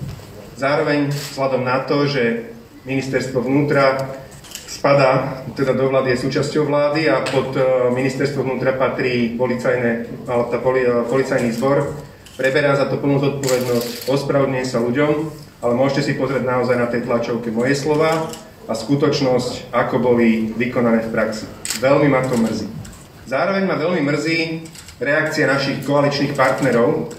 Zároveň 0.59 1.11
vzhľadom 1.11 1.63
na 1.63 1.79
to, 1.87 2.07
že 2.09 2.51
ministerstvo 2.83 3.39
vnútra 3.39 4.15
spadá, 4.67 5.43
teda 5.55 5.71
do 5.71 5.87
vlády 5.87 6.15
je 6.15 6.23
súčasťou 6.27 6.67
vlády 6.67 7.07
a 7.07 7.23
pod 7.23 7.55
e, 7.55 7.61
ministerstvo 7.95 8.43
vnútra 8.43 8.75
patrí 8.75 9.39
policajné, 9.39 10.25
tá 10.27 10.57
poli, 10.59 10.83
e, 10.83 10.91
policajný 11.07 11.55
zbor, 11.55 11.95
preberá 12.35 12.75
za 12.75 12.91
to 12.91 12.99
plnú 12.99 13.19
zodpovednosť, 13.23 14.11
ospravedlňuje 14.11 14.65
sa 14.67 14.83
ľuďom, 14.83 15.11
ale 15.61 15.73
môžete 15.73 16.11
si 16.11 16.13
pozrieť 16.19 16.45
naozaj 16.45 16.77
na 16.77 16.87
tej 16.89 17.05
tlačovke 17.05 17.49
moje 17.49 17.73
slova 17.73 18.29
a 18.67 18.73
skutočnosť, 18.75 19.71
ako 19.71 19.95
boli 19.97 20.51
vykonané 20.53 21.07
v 21.07 21.11
praxi. 21.11 21.45
Veľmi 21.79 22.11
ma 22.11 22.21
to 22.27 22.35
mrzí. 22.35 22.67
Zároveň 23.27 23.63
ma 23.65 23.75
veľmi 23.79 24.01
mrzí 24.03 24.37
reakcia 25.01 25.47
našich 25.47 25.83
koaličných 25.87 26.35
partnerov, 26.35 27.11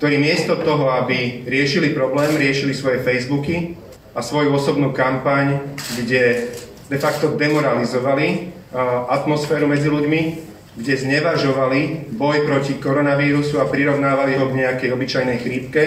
ktorí 0.00 0.16
miesto 0.16 0.56
toho, 0.56 0.88
aby 1.04 1.44
riešili 1.44 1.92
problém, 1.92 2.32
riešili 2.40 2.72
svoje 2.72 3.04
Facebooky 3.04 3.76
a 4.16 4.24
svoju 4.24 4.50
osobnú 4.56 4.96
kampaň, 4.96 5.60
kde 6.00 6.48
de 6.90 6.98
facto 6.98 7.36
demoralizovali 7.36 8.50
atmosféru 9.10 9.68
medzi 9.68 9.92
ľuďmi, 9.92 10.22
kde 10.80 10.94
znevažovali 10.96 12.10
boj 12.14 12.46
proti 12.46 12.78
koronavírusu 12.78 13.60
a 13.60 13.68
prirovnávali 13.68 14.38
ho 14.38 14.48
k 14.48 14.58
nejakej 14.64 14.90
obyčajnej 14.94 15.38
chrípke, 15.42 15.82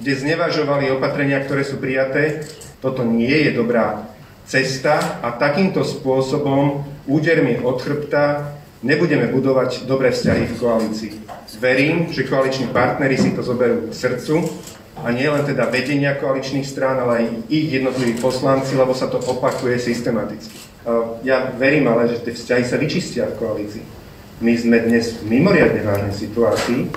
kde 0.00 0.12
znevažovali 0.12 0.92
opatrenia, 0.92 1.40
ktoré 1.40 1.64
sú 1.64 1.80
prijaté. 1.80 2.44
Toto 2.84 3.02
nie 3.02 3.48
je 3.48 3.56
dobrá 3.56 4.12
cesta 4.46 5.20
a 5.24 5.34
takýmto 5.34 5.82
spôsobom 5.82 6.86
údermi 7.08 7.58
od 7.64 7.82
chrbta 7.82 8.54
nebudeme 8.84 9.26
budovať 9.26 9.88
dobré 9.88 10.14
vzťahy 10.14 10.44
v 10.46 10.58
koalícii. 10.60 11.12
Verím, 11.58 12.12
že 12.12 12.28
koaliční 12.28 12.70
partnery 12.70 13.18
si 13.18 13.32
to 13.32 13.42
zoberú 13.42 13.88
k 13.88 13.96
srdcu 13.96 14.44
a 15.02 15.10
nie 15.10 15.26
len 15.26 15.42
teda 15.42 15.66
vedenia 15.72 16.14
koaličných 16.14 16.68
strán, 16.68 17.00
ale 17.00 17.12
aj 17.18 17.24
ich 17.50 17.66
jednotliví 17.72 18.20
poslanci, 18.20 18.76
lebo 18.76 18.94
sa 18.94 19.08
to 19.10 19.18
opakuje 19.18 19.80
systematicky. 19.80 20.56
Ja 21.26 21.50
verím 21.58 21.90
ale, 21.90 22.06
že 22.06 22.22
tie 22.22 22.36
vzťahy 22.36 22.64
sa 22.64 22.78
vyčistia 22.78 23.26
v 23.32 23.38
koalícii. 23.42 23.84
My 24.38 24.52
sme 24.54 24.78
dnes 24.84 25.16
v 25.18 25.32
mimoriadne 25.32 25.82
vážnej 25.82 26.14
situácii. 26.14 26.92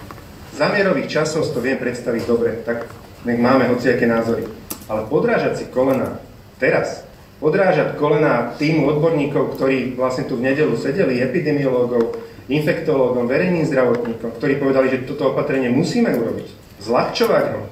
Za 0.59 0.67
mierových 0.67 1.07
časov 1.07 1.55
to 1.55 1.63
viem 1.63 1.79
predstaviť 1.79 2.23
dobre, 2.27 2.59
tak 2.67 2.83
nech 3.23 3.39
máme 3.39 3.71
hociaké 3.71 4.03
názory. 4.03 4.43
Ale 4.91 5.07
podrážať 5.07 5.63
si 5.63 5.65
kolena 5.71 6.19
teraz, 6.59 7.07
podrážať 7.39 7.95
kolena 7.95 8.51
týmu 8.59 8.91
odborníkov, 8.91 9.55
ktorí 9.55 9.95
vlastne 9.95 10.27
tu 10.27 10.35
v 10.35 10.51
nedelu 10.51 10.75
sedeli, 10.75 11.23
epidemiológov, 11.23 12.19
infektológom, 12.51 13.31
verejným 13.31 13.63
zdravotníkom, 13.71 14.35
ktorí 14.35 14.59
povedali, 14.59 14.91
že 14.91 15.07
toto 15.07 15.31
opatrenie 15.31 15.71
musíme 15.71 16.11
urobiť, 16.11 16.51
zľahčovať 16.83 17.45
ho, 17.55 17.63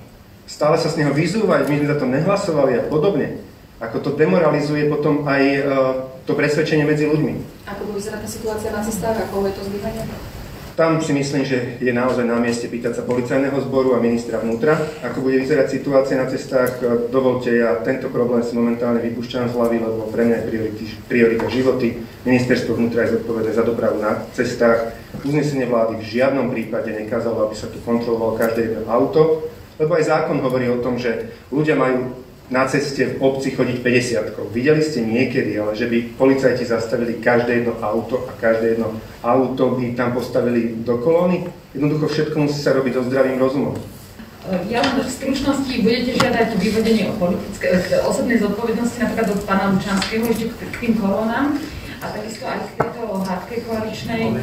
stále 0.47 0.79
sa 0.79 0.87
z 0.87 1.03
neho 1.03 1.11
vyzúvať, 1.11 1.67
my 1.67 1.83
sme 1.83 1.91
za 1.91 1.99
to 1.99 2.07
nehlasovali 2.07 2.71
a 2.79 2.87
podobne, 2.87 3.43
ako 3.83 3.99
to 3.99 4.09
demoralizuje 4.15 4.87
potom 4.87 5.27
aj 5.27 5.43
uh, 5.43 5.67
to 6.23 6.31
presvedčenie 6.39 6.87
medzi 6.87 7.03
ľuďmi. 7.03 7.67
Ako 7.67 7.91
vyzerá 7.91 8.23
tá 8.23 8.29
situácia 8.31 8.71
na 8.71 8.79
cestách, 8.79 9.27
ako 9.27 9.43
je 9.43 9.59
to 9.59 9.63
zbytanie? 9.75 10.07
Tam 10.77 11.01
si 11.01 11.09
myslím, 11.09 11.41
že 11.41 11.81
je 11.81 11.89
naozaj 11.89 12.21
na 12.21 12.37
mieste 12.37 12.69
pýtať 12.69 13.01
sa 13.01 13.03
policajného 13.09 13.57
zboru 13.65 13.97
a 13.97 14.03
ministra 14.03 14.37
vnútra, 14.37 14.77
ako 15.01 15.25
bude 15.25 15.41
vyzerať 15.41 15.73
situácia 15.73 16.13
na 16.13 16.29
cestách. 16.29 16.77
Dovolte, 17.09 17.49
ja 17.49 17.81
tento 17.81 18.13
problém 18.13 18.45
si 18.45 18.53
momentálne 18.53 19.01
vypúšťam 19.01 19.49
z 19.49 19.57
hlavy, 19.57 19.81
lebo 19.81 20.05
pre 20.13 20.29
mňa 20.29 20.37
je 20.37 20.49
priorita 21.09 21.49
životy. 21.49 21.97
Ministerstvo 22.29 22.77
vnútra 22.77 23.09
je 23.09 23.17
zodpovedné 23.17 23.57
za 23.57 23.65
dopravu 23.65 23.97
na 23.97 24.21
cestách. 24.37 24.93
Uznesenie 25.25 25.65
vlády 25.65 25.97
v 25.97 26.09
žiadnom 26.13 26.53
prípade 26.53 26.93
nekázalo, 26.93 27.49
aby 27.49 27.57
sa 27.57 27.73
tu 27.73 27.81
kontrolovalo 27.81 28.37
každé 28.37 28.69
jedno 28.69 28.85
auto, 28.85 29.49
lebo 29.81 29.97
aj 29.97 30.13
zákon 30.13 30.37
hovorí 30.45 30.69
o 30.69 30.77
tom, 30.85 31.01
že 31.01 31.33
ľudia 31.49 31.73
majú 31.73 32.26
na 32.47 32.63
ceste 32.63 33.03
v 33.05 33.15
obci 33.19 33.51
chodiť 33.51 33.83
50 33.83 34.55
Videli 34.55 34.79
ste 34.79 35.03
niekedy, 35.03 35.59
ale 35.59 35.75
že 35.75 35.91
by 35.91 36.15
policajti 36.15 36.63
zastavili 36.63 37.19
každé 37.19 37.63
jedno 37.63 37.75
auto 37.83 38.23
a 38.23 38.31
každé 38.39 38.79
jedno 38.79 38.95
auto 39.19 39.75
by 39.75 39.91
tam 39.99 40.15
postavili 40.15 40.79
do 40.79 40.97
kolóny? 41.03 41.43
Jednoducho 41.75 42.07
všetko 42.07 42.47
musí 42.47 42.59
sa 42.63 42.71
robiť 42.71 42.93
so 42.95 43.03
zdravým 43.03 43.35
rozumom. 43.35 43.75
Ja 44.71 44.79
len 44.79 45.03
v 45.03 45.11
stručnosti 45.11 45.75
budete 45.83 46.15
žiadať 46.23 46.55
vyvodenie 46.55 47.11
o 47.11 47.19
politické, 47.19 47.83
osobnej 48.07 48.39
zodpovednosti 48.39 48.95
napríklad 48.95 49.27
od 49.35 49.41
pána 49.43 49.75
Lučanského 49.75 50.23
ešte 50.31 50.47
k 50.55 50.75
tým 50.79 50.93
kolónám 51.03 51.59
a 51.99 52.05
takisto 52.15 52.47
aj 52.47 52.63
k 52.63 52.79
tejto 52.79 53.03
hádke 53.27 53.55
koaličnej. 53.67 54.39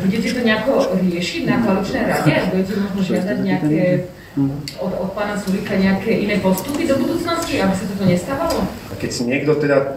Budete 0.00 0.28
to 0.32 0.40
nejako 0.40 0.72
riešiť 0.96 1.42
na 1.52 1.56
koaličnej 1.60 2.04
rade? 2.08 2.32
Budete 2.48 2.72
možno 2.80 3.00
žiadať 3.04 3.36
nejaké 3.44 4.08
od, 4.80 4.92
od 4.92 5.10
pána 5.16 5.40
Sulika 5.40 5.72
nejaké 5.76 6.12
iné 6.12 6.36
postupy 6.44 6.84
do 6.84 7.00
budúcnosti, 7.00 7.56
aby 7.56 7.72
sa 7.72 7.84
toto 7.88 8.04
nestávalo? 8.04 8.58
A 8.92 8.94
keď 9.00 9.10
si 9.10 9.22
niekto 9.24 9.56
teda 9.56 9.96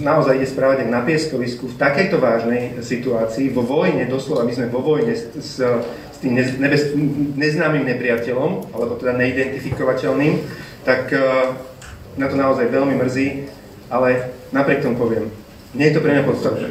naozaj 0.00 0.38
ide 0.38 0.48
správať 0.48 0.86
na 0.86 1.02
pieskovisku 1.02 1.66
v 1.72 1.78
takejto 1.80 2.22
vážnej 2.22 2.78
situácii, 2.78 3.50
vo 3.50 3.66
vojne, 3.66 4.06
doslova 4.06 4.46
my 4.46 4.52
sme 4.54 4.70
vo 4.70 4.84
vojne 4.84 5.12
s, 5.16 5.26
s, 5.34 5.58
s 6.14 6.16
tým 6.22 6.36
nebez, 6.36 6.94
neznámym 7.34 7.82
nepriateľom, 7.84 8.70
alebo 8.76 9.00
teda 9.00 9.18
neidentifikovateľným, 9.18 10.40
tak 10.86 11.10
uh, 11.10 11.58
na 12.14 12.30
to 12.30 12.36
naozaj 12.38 12.70
veľmi 12.70 12.94
mrzí, 13.02 13.50
ale 13.90 14.30
napriek 14.54 14.86
tomu 14.86 15.00
poviem, 15.00 15.26
nie 15.74 15.90
je 15.90 15.98
to 15.98 16.04
pre 16.04 16.14
mňa 16.14 16.24
podstatné. 16.28 16.68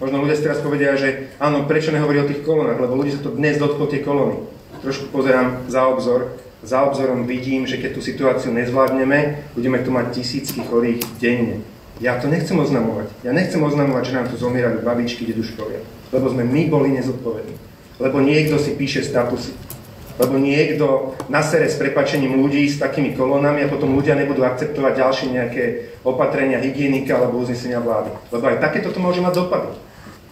Možno 0.00 0.24
ľudia 0.24 0.36
si 0.38 0.46
teraz 0.46 0.64
povedia, 0.64 0.96
že 0.96 1.36
áno, 1.36 1.68
prečo 1.68 1.92
nehovorí 1.92 2.24
o 2.24 2.28
tých 2.28 2.40
kolónach, 2.40 2.80
lebo 2.80 2.96
ľudia 2.96 3.20
sa 3.20 3.24
to 3.26 3.36
dnes 3.36 3.60
dotklo 3.60 3.84
tie 3.90 4.00
kolóny. 4.00 4.59
Trošku 4.80 5.12
pozerám 5.12 5.68
za 5.68 5.84
obzor, 5.84 6.40
za 6.64 6.84
obzorom 6.84 7.24
vidím, 7.24 7.64
že 7.64 7.76
keď 7.76 7.90
tú 7.96 8.00
situáciu 8.00 8.52
nezvládneme, 8.52 9.48
budeme 9.56 9.80
tu 9.80 9.92
mať 9.92 10.20
tisícky 10.20 10.60
chorých 10.64 11.00
denne. 11.20 11.64
Ja 12.00 12.16
to 12.16 12.32
nechcem 12.32 12.56
oznamovať. 12.56 13.12
Ja 13.20 13.36
nechcem 13.36 13.60
oznamovať, 13.60 14.02
že 14.08 14.16
nám 14.16 14.26
tu 14.32 14.36
zomierajú 14.40 14.80
babičky, 14.80 15.28
deduškovia. 15.28 15.84
Lebo 16.12 16.32
sme 16.32 16.48
my 16.48 16.62
boli 16.72 16.96
nezodpovední. 16.96 17.56
Lebo 18.00 18.24
niekto 18.24 18.56
si 18.56 18.72
píše 18.72 19.04
statusy. 19.04 19.52
Lebo 20.20 20.36
niekto 20.36 21.16
nasere 21.32 21.68
s 21.68 21.80
prepačením 21.80 22.36
ľudí 22.40 22.68
s 22.68 22.80
takými 22.80 23.16
kolónami 23.16 23.64
a 23.64 23.72
potom 23.72 23.96
ľudia 23.96 24.16
nebudú 24.16 24.44
akceptovať 24.44 24.92
ďalšie 24.96 25.26
nejaké 25.32 25.64
opatrenia 26.04 26.60
hygienika 26.60 27.20
alebo 27.20 27.40
uznesenia 27.40 27.80
vlády. 27.80 28.12
Lebo 28.32 28.44
aj 28.48 28.60
takéto 28.64 28.92
to 28.92 29.00
môže 29.00 29.20
mať 29.20 29.36
dopady. 29.36 29.72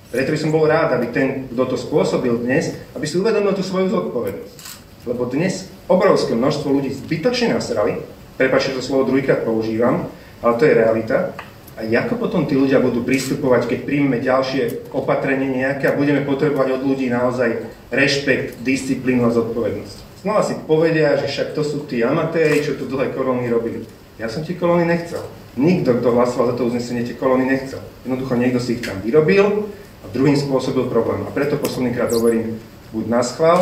Preto 0.08 0.32
by 0.32 0.38
som 0.40 0.54
bol 0.54 0.64
rád, 0.64 0.96
aby 0.96 1.12
ten, 1.12 1.52
kto 1.52 1.64
to 1.68 1.76
spôsobil 1.76 2.40
dnes, 2.40 2.72
aby 2.96 3.04
si 3.04 3.20
uvedomil 3.20 3.52
tú 3.52 3.60
svoju 3.60 3.92
zodpovednosť. 3.92 4.56
Lebo 5.04 5.28
dnes 5.28 5.68
obrovské 5.84 6.32
množstvo 6.32 6.68
ľudí 6.72 6.96
zbytočne 6.96 7.52
nasrali, 7.52 8.00
prepačte, 8.40 8.72
že 8.72 8.80
to 8.80 8.88
slovo 8.88 9.08
druhýkrát 9.12 9.44
používam, 9.44 10.08
ale 10.40 10.52
to 10.56 10.64
je 10.64 10.78
realita, 10.80 11.36
a 11.78 11.86
ako 11.86 12.18
potom 12.18 12.42
tí 12.42 12.58
ľudia 12.58 12.82
budú 12.82 13.06
pristupovať, 13.06 13.70
keď 13.70 13.78
príjmeme 13.86 14.18
ďalšie 14.18 14.90
opatrenie 14.90 15.62
nejaké 15.62 15.86
a 15.86 15.94
budeme 15.94 16.26
potrebovať 16.26 16.74
od 16.74 16.82
ľudí 16.82 17.06
naozaj 17.06 17.70
rešpekt, 17.94 18.58
disciplínu 18.66 19.22
a 19.22 19.30
zodpovednosť. 19.30 20.26
Znova 20.26 20.42
si 20.42 20.58
povedia, 20.66 21.14
že 21.14 21.30
však 21.30 21.54
to 21.54 21.62
sú 21.62 21.86
tí 21.86 22.02
amatéri, 22.02 22.66
čo 22.66 22.74
tu 22.74 22.90
dlhé 22.90 23.14
kolóny 23.14 23.46
robili. 23.46 23.86
Ja 24.18 24.26
som 24.26 24.42
tie 24.42 24.58
kolóny 24.58 24.90
nechcel. 24.90 25.22
Nikto, 25.54 26.02
kto 26.02 26.18
hlasoval 26.18 26.50
za 26.50 26.54
to 26.58 26.66
uznesenie, 26.66 27.06
tie 27.06 27.14
kolóny 27.14 27.46
nechcel. 27.46 27.78
Jednoducho 28.02 28.34
niekto 28.34 28.58
si 28.58 28.74
ich 28.74 28.82
tam 28.82 28.98
vyrobil 28.98 29.70
druhým 30.12 30.36
spôsobil 30.36 30.88
problém. 30.88 31.24
A 31.26 31.30
preto 31.30 31.60
posledný 31.60 31.94
krát 31.94 32.12
hovorím, 32.12 32.60
buď 32.92 33.04
na 33.08 33.20
schvál, 33.20 33.60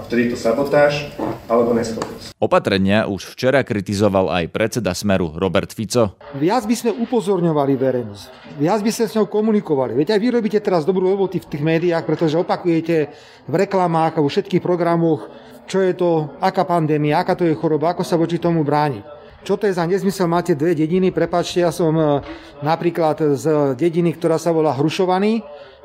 a 0.00 0.02
vtedy 0.08 0.32
to 0.32 0.36
sabotáž 0.40 1.12
alebo 1.44 1.76
neschopnosť. 1.76 2.32
Opatrenia 2.40 3.04
už 3.04 3.36
včera 3.36 3.60
kritizoval 3.60 4.32
aj 4.32 4.48
predseda 4.48 4.96
Smeru 4.96 5.36
Robert 5.36 5.76
Fico. 5.76 6.16
Viac 6.40 6.64
by 6.64 6.72
sme 6.72 6.96
upozorňovali 7.04 7.76
verejnosť, 7.76 8.24
viac 8.56 8.80
by 8.80 8.88
sme 8.88 9.04
s 9.04 9.16
ňou 9.20 9.28
komunikovali. 9.28 9.92
Veď 9.92 10.16
aj 10.16 10.20
vy 10.24 10.28
robíte 10.32 10.56
teraz 10.64 10.88
dobrú 10.88 11.12
robotu 11.12 11.36
v 11.36 11.50
tých 11.52 11.60
médiách, 11.60 12.08
pretože 12.08 12.40
opakujete 12.40 13.12
v 13.44 13.54
reklamách 13.54 14.16
a 14.16 14.24
vo 14.24 14.32
všetkých 14.32 14.64
programoch, 14.64 15.28
čo 15.68 15.84
je 15.84 15.92
to, 15.92 16.32
aká 16.40 16.64
pandémia, 16.64 17.20
aká 17.20 17.36
to 17.36 17.44
je 17.44 17.52
choroba, 17.52 17.92
ako 17.92 18.00
sa 18.00 18.16
voči 18.16 18.40
tomu 18.40 18.64
brániť. 18.64 19.19
Čo 19.40 19.56
to 19.56 19.64
je 19.64 19.72
za 19.72 19.88
nezmysel? 19.88 20.28
Máte 20.28 20.52
dve 20.52 20.76
dediny, 20.76 21.08
prepačte, 21.10 21.64
ja 21.64 21.72
som 21.72 21.96
e, 21.96 22.20
napríklad 22.60 23.36
z 23.40 23.72
dediny, 23.72 24.12
ktorá 24.16 24.36
sa 24.36 24.52
volá 24.52 24.76
Hrušovaný, 24.76 25.40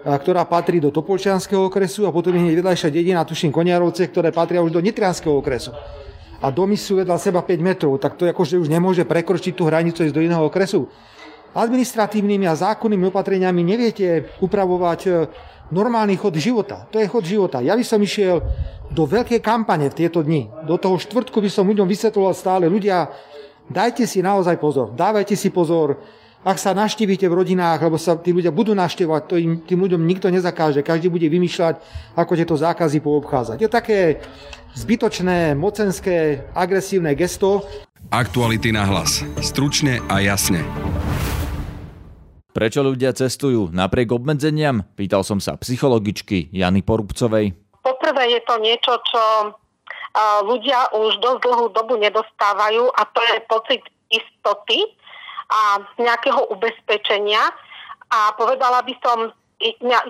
ktorá 0.05 0.45
patrí 0.45 0.77
do 0.77 0.93
Topolčianského 0.93 1.65
okresu 1.65 2.05
a 2.05 2.13
potom 2.13 2.29
je 2.37 2.45
hneď 2.45 2.61
vedľajšia 2.61 2.93
dedina, 2.93 3.25
tuším 3.25 3.49
Koniarovce, 3.49 4.05
ktoré 4.13 4.29
patria 4.29 4.61
už 4.61 4.69
do 4.69 4.77
Nitrianského 4.77 5.33
okresu. 5.33 5.73
A 6.45 6.53
domy 6.53 6.77
sú 6.77 7.01
vedľa 7.01 7.17
seba 7.17 7.41
5 7.41 7.57
metrov, 7.57 7.97
tak 7.97 8.13
to 8.13 8.29
akože 8.29 8.61
už 8.61 8.69
nemôže 8.69 9.01
prekročiť 9.01 9.57
tú 9.57 9.65
hranicu 9.65 10.05
ísť 10.05 10.13
do 10.13 10.21
iného 10.21 10.45
okresu. 10.45 10.85
Administratívnymi 11.57 12.45
a 12.45 12.53
zákonnými 12.53 13.09
opatreniami 13.09 13.65
neviete 13.65 14.29
upravovať 14.43 14.99
e, 15.07 15.11
normálny 15.71 16.19
chod 16.19 16.37
života. 16.37 16.85
To 16.93 16.99
je 16.99 17.07
chod 17.09 17.25
života. 17.25 17.63
Ja 17.63 17.73
by 17.73 17.81
som 17.81 18.03
išiel 18.03 18.43
do 18.91 19.03
veľkej 19.07 19.39
kampane 19.39 19.89
v 19.89 19.97
tieto 19.97 20.21
dni. 20.21 20.51
Do 20.67 20.77
toho 20.77 20.99
štvrtku 20.99 21.39
by 21.41 21.49
som 21.49 21.65
ľuďom 21.65 21.87
vysvetloval 21.87 22.35
stále. 22.35 22.67
Ľudia, 22.67 23.09
dajte 23.69 24.05
si 24.05 24.21
naozaj 24.21 24.57
pozor. 24.57 24.93
Dávajte 24.93 25.33
si 25.33 25.49
pozor 25.49 25.97
ak 26.45 26.61
sa 26.61 26.77
naštívite 26.77 27.25
v 27.25 27.41
rodinách, 27.41 27.81
lebo 27.81 27.97
sa 27.97 28.21
tí 28.21 28.29
ľudia 28.29 28.53
budú 28.53 28.77
naštevovať, 28.77 29.21
to 29.25 29.35
im, 29.41 29.65
tým 29.65 29.81
ľuďom 29.81 30.05
nikto 30.05 30.29
nezakáže. 30.29 30.85
Každý 30.85 31.09
bude 31.09 31.25
vymýšľať, 31.25 31.81
ako 32.13 32.37
tieto 32.37 32.53
zákazy 32.53 33.01
poobchádzať. 33.01 33.57
Je 33.65 33.65
také 33.65 34.21
zbytočné, 34.77 35.57
mocenské, 35.57 36.45
agresívne 36.53 37.17
gesto. 37.17 37.65
Aktuality 38.13 38.69
na 38.69 38.85
hlas. 38.85 39.25
Stručne 39.41 40.05
a 40.05 40.21
jasne. 40.21 40.61
Prečo 42.53 42.85
ľudia 42.85 43.09
cestujú 43.17 43.73
napriek 43.73 44.13
obmedzeniam? 44.13 44.85
Pýtal 44.93 45.25
som 45.25 45.41
sa 45.41 45.57
psychologičky 45.57 46.53
Jany 46.53 46.85
Porubcovej. 46.85 47.57
Poprvé 47.81 48.23
je 48.37 48.41
to 48.45 48.55
niečo, 48.61 48.93
čo 49.01 49.21
ľudia 50.47 50.95
už 50.95 51.19
dosť 51.19 51.39
dlhú 51.43 51.65
dobu 51.75 51.99
nedostávajú 51.99 52.87
a 52.95 53.01
to 53.11 53.19
je 53.19 53.37
pocit 53.51 53.81
istoty, 54.07 54.79
a 55.49 55.81
nejakého 56.01 56.49
ubezpečenia 56.49 57.41
a 58.09 58.33
povedala 58.37 58.81
by 58.81 58.93
som 59.01 59.29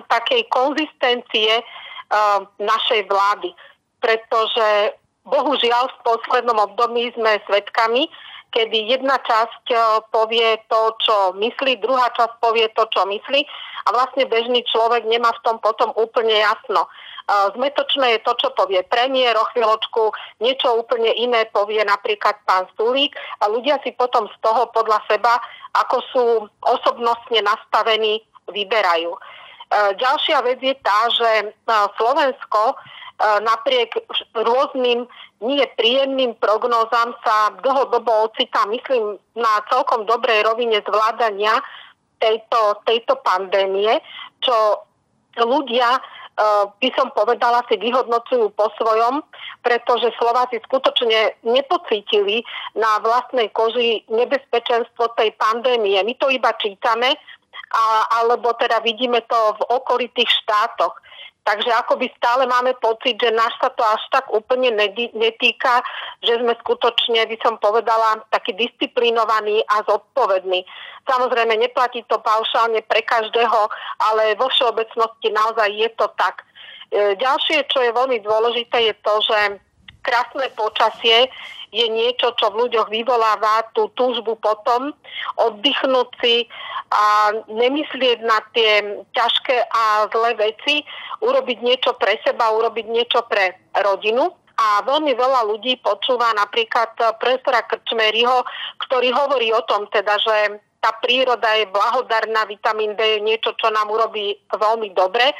takej 0.08 0.42
konzistencie 0.50 1.60
uh, 1.60 2.40
našej 2.58 3.06
vlády. 3.08 3.52
Pretože 4.00 4.96
bohužiaľ 5.26 5.90
v 5.90 6.02
poslednom 6.04 6.58
období 6.60 7.12
sme 7.14 7.40
svedkami, 7.46 8.08
kedy 8.52 8.96
jedna 8.96 9.20
časť 9.22 9.64
uh, 9.72 9.80
povie 10.12 10.56
to, 10.68 10.80
čo 11.04 11.16
myslí, 11.36 11.84
druhá 11.84 12.08
časť 12.16 12.40
povie 12.40 12.68
to, 12.74 12.84
čo 12.90 13.04
myslí 13.06 13.40
a 13.86 13.88
vlastne 13.94 14.26
bežný 14.26 14.66
človek 14.66 15.06
nemá 15.06 15.30
v 15.30 15.42
tom 15.46 15.56
potom 15.62 15.94
úplne 15.94 16.34
jasno. 16.34 16.90
Zmetočné 17.26 18.16
je 18.16 18.20
to, 18.22 18.38
čo 18.38 18.54
povie 18.54 18.86
premiér 18.86 19.34
o 19.34 19.48
chvíľočku, 19.50 20.14
niečo 20.38 20.78
úplne 20.78 21.10
iné 21.10 21.42
povie 21.50 21.82
napríklad 21.82 22.38
pán 22.46 22.70
Sulík 22.78 23.18
a 23.42 23.50
ľudia 23.50 23.82
si 23.82 23.90
potom 23.98 24.30
z 24.30 24.36
toho 24.46 24.70
podľa 24.70 25.02
seba, 25.10 25.42
ako 25.74 25.96
sú 26.14 26.24
osobnostne 26.62 27.42
nastavení, 27.42 28.22
vyberajú. 28.46 29.10
Ďalšia 29.98 30.38
vec 30.46 30.62
je 30.62 30.78
tá, 30.78 31.10
že 31.10 31.50
Slovensko 31.98 32.78
napriek 33.42 33.98
rôznym 34.30 35.10
nie 35.42 35.66
príjemným 35.74 36.38
prognózam 36.38 37.10
sa 37.26 37.50
dlhodobo 37.58 38.30
ocitá, 38.30 38.62
myslím, 38.70 39.18
na 39.34 39.58
celkom 39.66 40.06
dobrej 40.06 40.46
rovine 40.46 40.78
zvládania 40.86 41.58
tejto, 42.22 42.78
tejto 42.86 43.18
pandémie, 43.26 43.98
čo 44.46 44.86
ľudia 45.42 45.98
by 46.80 46.88
som 46.92 47.08
povedala, 47.16 47.64
si 47.64 47.80
vyhodnocujú 47.80 48.52
po 48.52 48.68
svojom, 48.76 49.24
pretože 49.64 50.12
Slováci 50.20 50.60
skutočne 50.68 51.40
nepocítili 51.48 52.44
na 52.76 53.00
vlastnej 53.00 53.48
koži 53.56 54.04
nebezpečenstvo 54.12 55.16
tej 55.16 55.32
pandémie. 55.40 55.96
My 56.04 56.12
to 56.20 56.28
iba 56.28 56.52
čítame, 56.60 57.16
a, 57.72 57.84
alebo 58.22 58.52
teda 58.54 58.84
vidíme 58.84 59.24
to 59.24 59.38
v 59.58 59.80
okolitých 59.80 60.28
štátoch. 60.44 60.94
Takže 61.46 61.70
akoby 61.70 62.10
stále 62.18 62.42
máme 62.50 62.74
pocit, 62.82 63.14
že 63.22 63.30
náš 63.30 63.54
sa 63.62 63.70
to 63.70 63.86
až 63.86 64.02
tak 64.10 64.26
úplne 64.34 64.74
netýka, 65.14 65.78
že 66.18 66.42
sme 66.42 66.58
skutočne, 66.58 67.22
by 67.22 67.36
som 67.38 67.54
povedala, 67.62 68.18
taký 68.34 68.50
disciplinovaní 68.58 69.62
a 69.70 69.86
zodpovední. 69.86 70.66
Samozrejme, 71.06 71.54
neplatí 71.54 72.02
to 72.10 72.18
paušálne 72.18 72.82
pre 72.90 72.98
každého, 73.06 73.70
ale 74.10 74.34
vo 74.34 74.50
všeobecnosti 74.50 75.30
naozaj 75.30 75.70
je 75.70 75.90
to 75.94 76.10
tak. 76.18 76.42
E, 76.90 77.14
ďalšie, 77.14 77.70
čo 77.70 77.78
je 77.78 77.94
veľmi 77.94 78.18
dôležité, 78.26 78.90
je 78.90 78.94
to, 79.06 79.14
že 79.22 79.62
krásne 80.02 80.50
počasie 80.58 81.30
je 81.76 81.86
niečo, 81.92 82.32
čo 82.40 82.48
v 82.48 82.66
ľuďoch 82.66 82.88
vyvoláva 82.88 83.68
tú 83.76 83.92
túžbu 83.92 84.40
potom 84.40 84.96
oddychnúť 85.36 86.08
si 86.24 86.48
a 86.88 87.34
nemyslieť 87.50 88.18
na 88.24 88.38
tie 88.56 89.04
ťažké 89.12 89.56
a 89.68 90.08
zlé 90.08 90.32
veci, 90.38 90.80
urobiť 91.20 91.58
niečo 91.60 91.92
pre 92.00 92.16
seba, 92.24 92.54
urobiť 92.56 92.86
niečo 92.88 93.20
pre 93.28 93.52
rodinu. 93.84 94.32
A 94.56 94.80
veľmi 94.88 95.12
veľa 95.12 95.44
ľudí 95.52 95.76
počúva 95.84 96.32
napríklad 96.32 96.96
profesora 97.20 97.60
Krčmeryho, 97.68 98.40
ktorý 98.88 99.12
hovorí 99.12 99.52
o 99.52 99.60
tom 99.68 99.84
teda, 99.92 100.16
že 100.16 100.64
tá 100.80 100.96
príroda 101.04 101.50
je 101.60 101.68
blahodarná, 101.68 102.48
vitamín 102.48 102.96
D 102.96 103.00
je 103.04 103.20
niečo, 103.20 103.52
čo 103.60 103.68
nám 103.68 103.90
urobí 103.92 104.38
veľmi 104.54 104.96
dobre, 104.96 105.34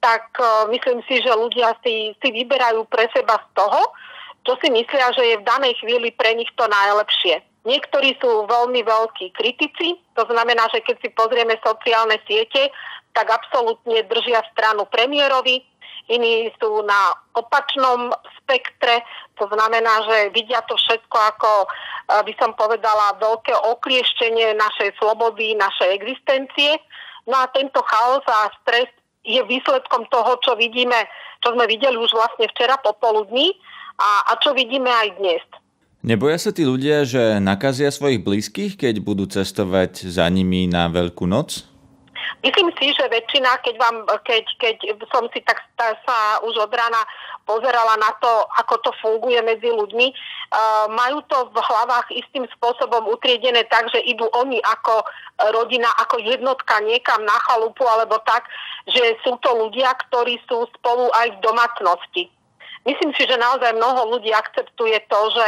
tak 0.00 0.34
uh, 0.40 0.66
myslím 0.72 1.04
si, 1.04 1.20
že 1.20 1.30
ľudia 1.30 1.76
si, 1.84 2.16
si 2.18 2.28
vyberajú 2.32 2.86
pre 2.88 3.06
seba 3.12 3.38
z 3.38 3.46
toho, 3.54 3.80
čo 4.46 4.54
si 4.62 4.70
myslia, 4.70 5.10
že 5.12 5.34
je 5.34 5.36
v 5.42 5.48
danej 5.48 5.74
chvíli 5.82 6.14
pre 6.14 6.38
nich 6.38 6.48
to 6.54 6.70
najlepšie. 6.70 7.42
Niektorí 7.66 8.14
sú 8.22 8.46
veľmi 8.46 8.86
veľkí 8.86 9.34
kritici, 9.34 9.98
to 10.14 10.22
znamená, 10.30 10.70
že 10.70 10.86
keď 10.86 11.02
si 11.02 11.10
pozrieme 11.10 11.58
sociálne 11.58 12.14
siete, 12.22 12.70
tak 13.10 13.26
absolútne 13.26 14.06
držia 14.06 14.46
stranu 14.54 14.86
premiérovi. 14.86 15.66
iní 16.06 16.46
sú 16.62 16.86
na 16.86 17.18
opačnom 17.34 18.14
spektre, 18.38 19.02
to 19.34 19.50
znamená, 19.50 20.06
že 20.06 20.30
vidia 20.30 20.62
to 20.70 20.78
všetko 20.78 21.16
ako, 21.34 21.50
eh, 21.66 22.22
by 22.22 22.32
som 22.38 22.54
povedala, 22.54 23.18
veľké 23.18 23.50
oklieštenie 23.74 24.54
našej 24.54 24.94
slobody, 25.02 25.58
našej 25.58 25.90
existencie. 25.98 26.78
No 27.26 27.42
a 27.42 27.50
tento 27.50 27.82
chaos 27.82 28.22
a 28.30 28.54
stres 28.62 28.86
je 29.26 29.42
výsledkom 29.42 30.06
toho, 30.06 30.38
čo 30.46 30.54
vidíme, 30.54 31.10
čo 31.42 31.58
sme 31.58 31.66
videli 31.66 31.98
už 31.98 32.14
vlastne 32.14 32.46
včera 32.54 32.78
popoludní 32.78 33.58
a, 33.98 34.30
a 34.30 34.32
čo 34.40 34.52
vidíme 34.52 34.88
aj 34.88 35.08
dnes. 35.20 35.42
Neboja 36.06 36.38
sa 36.38 36.54
tí 36.54 36.62
ľudia, 36.62 37.02
že 37.02 37.42
nakazia 37.42 37.90
svojich 37.90 38.22
blízkych, 38.22 38.78
keď 38.78 39.02
budú 39.02 39.26
cestovať 39.26 40.06
za 40.06 40.28
nimi 40.30 40.70
na 40.70 40.86
Veľkú 40.86 41.26
noc? 41.26 41.66
Myslím 42.46 42.70
si, 42.78 42.94
že 42.94 43.10
väčšina, 43.10 43.58
keď, 43.64 43.74
vám, 43.74 44.06
keď, 44.22 44.44
keď 44.60 44.76
som 45.10 45.26
si 45.34 45.42
tak 45.42 45.58
sa 45.78 46.38
už 46.46 46.54
od 46.62 46.70
rána 46.70 47.02
pozerala 47.42 47.98
na 47.98 48.14
to, 48.22 48.30
ako 48.60 48.74
to 48.86 48.90
funguje 49.02 49.38
medzi 49.42 49.66
ľuďmi, 49.66 50.06
uh, 50.10 50.86
majú 50.90 51.22
to 51.26 51.50
v 51.50 51.58
hlavách 51.58 52.06
istým 52.14 52.46
spôsobom 52.58 53.10
utriedené 53.10 53.66
tak, 53.66 53.90
že 53.90 53.98
idú 54.02 54.30
oni 54.30 54.62
ako 54.62 55.02
rodina, 55.58 55.90
ako 56.02 56.22
jednotka 56.22 56.82
niekam 56.86 57.22
na 57.26 57.34
chalupu 57.50 57.82
alebo 57.82 58.18
tak, 58.22 58.46
že 58.90 59.18
sú 59.26 59.38
to 59.42 59.50
ľudia, 59.66 59.90
ktorí 60.06 60.38
sú 60.46 60.70
spolu 60.78 61.10
aj 61.18 61.34
v 61.34 61.42
domácnosti. 61.42 62.22
Myslím 62.86 63.10
si, 63.18 63.26
že 63.26 63.34
naozaj 63.34 63.74
mnoho 63.74 64.14
ľudí 64.14 64.30
akceptuje 64.30 65.10
to, 65.10 65.20
že 65.34 65.46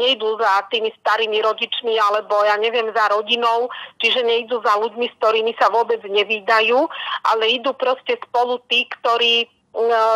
nejdú 0.00 0.40
za 0.40 0.64
tými 0.72 0.88
starými 0.96 1.44
rodičmi 1.44 1.92
alebo 2.00 2.40
ja 2.40 2.56
neviem 2.56 2.88
za 2.96 3.12
rodinou, 3.12 3.68
čiže 4.00 4.24
nejdú 4.24 4.64
za 4.64 4.80
ľuďmi, 4.80 5.06
s 5.12 5.14
ktorými 5.20 5.52
sa 5.60 5.68
vôbec 5.68 6.00
nevídajú, 6.00 6.88
ale 7.28 7.60
idú 7.60 7.76
proste 7.76 8.16
spolu 8.24 8.64
tí, 8.72 8.88
ktorí 8.88 9.44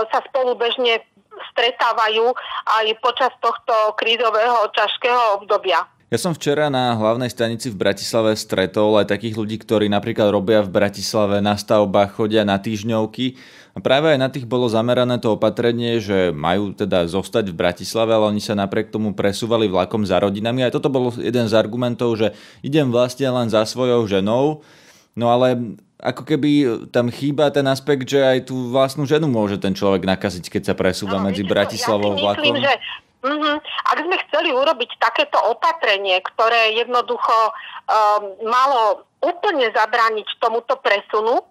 sa 0.09 0.25
spolu 0.33 0.57
bežne 0.57 1.05
stretávajú 1.53 2.33
aj 2.81 2.87
počas 3.05 3.31
tohto 3.45 3.95
krízového 4.01 4.73
ťažkého 4.73 5.39
obdobia. 5.39 5.85
Ja 6.09 6.17
som 6.17 6.33
včera 6.33 6.73
na 6.73 6.97
hlavnej 6.97 7.29
stanici 7.29 7.69
v 7.69 7.85
Bratislave 7.85 8.33
stretol 8.33 8.97
aj 8.97 9.13
takých 9.13 9.37
ľudí, 9.37 9.61
ktorí 9.61 9.93
napríklad 9.93 10.33
robia 10.33 10.65
v 10.65 10.73
Bratislave 10.73 11.45
na 11.45 11.53
stavbách, 11.53 12.17
chodia 12.17 12.49
na 12.49 12.57
týždňovky. 12.57 13.37
A 13.79 13.85
práve 13.85 14.11
aj 14.11 14.19
na 14.19 14.27
tých 14.27 14.43
bolo 14.43 14.67
zamerané 14.67 15.23
to 15.23 15.39
opatrenie, 15.39 16.03
že 16.03 16.35
majú 16.35 16.75
teda 16.75 17.07
zostať 17.07 17.55
v 17.55 17.59
Bratislave, 17.63 18.11
ale 18.11 18.35
oni 18.35 18.43
sa 18.43 18.59
napriek 18.59 18.91
tomu 18.91 19.15
presúvali 19.15 19.71
vlakom 19.71 20.03
za 20.03 20.19
rodinami. 20.19 20.67
Aj 20.67 20.75
toto 20.75 20.91
bol 20.91 21.15
jeden 21.15 21.47
z 21.47 21.55
argumentov, 21.55 22.19
že 22.19 22.35
idem 22.67 22.91
vlastne 22.91 23.31
len 23.31 23.47
za 23.47 23.63
svojou 23.63 24.03
ženou, 24.11 24.67
no 25.15 25.27
ale 25.31 25.79
ako 26.03 26.27
keby 26.27 26.51
tam 26.91 27.07
chýba 27.07 27.55
ten 27.55 27.71
aspekt, 27.71 28.11
že 28.11 28.19
aj 28.19 28.51
tú 28.51 28.75
vlastnú 28.75 29.07
ženu 29.07 29.31
môže 29.31 29.63
ten 29.63 29.79
človek 29.79 30.11
nakaziť, 30.11 30.59
keď 30.59 30.63
sa 30.71 30.75
presúva 30.75 31.23
no, 31.23 31.31
medzi 31.31 31.47
Bratislavou 31.47 32.19
ja 32.19 32.23
vlakom. 32.23 32.59
Myslím, 32.59 32.67
že 32.67 32.75
mm-hmm, 33.23 33.57
ak 33.95 33.99
sme 34.03 34.17
chceli 34.27 34.51
urobiť 34.59 34.91
takéto 34.99 35.39
opatrenie, 35.55 36.19
ktoré 36.35 36.75
jednoducho 36.75 37.35
um, 37.47 38.43
malo 38.43 39.07
úplne 39.23 39.71
zabrániť 39.71 40.27
tomuto 40.43 40.79
presunu, 40.83 41.47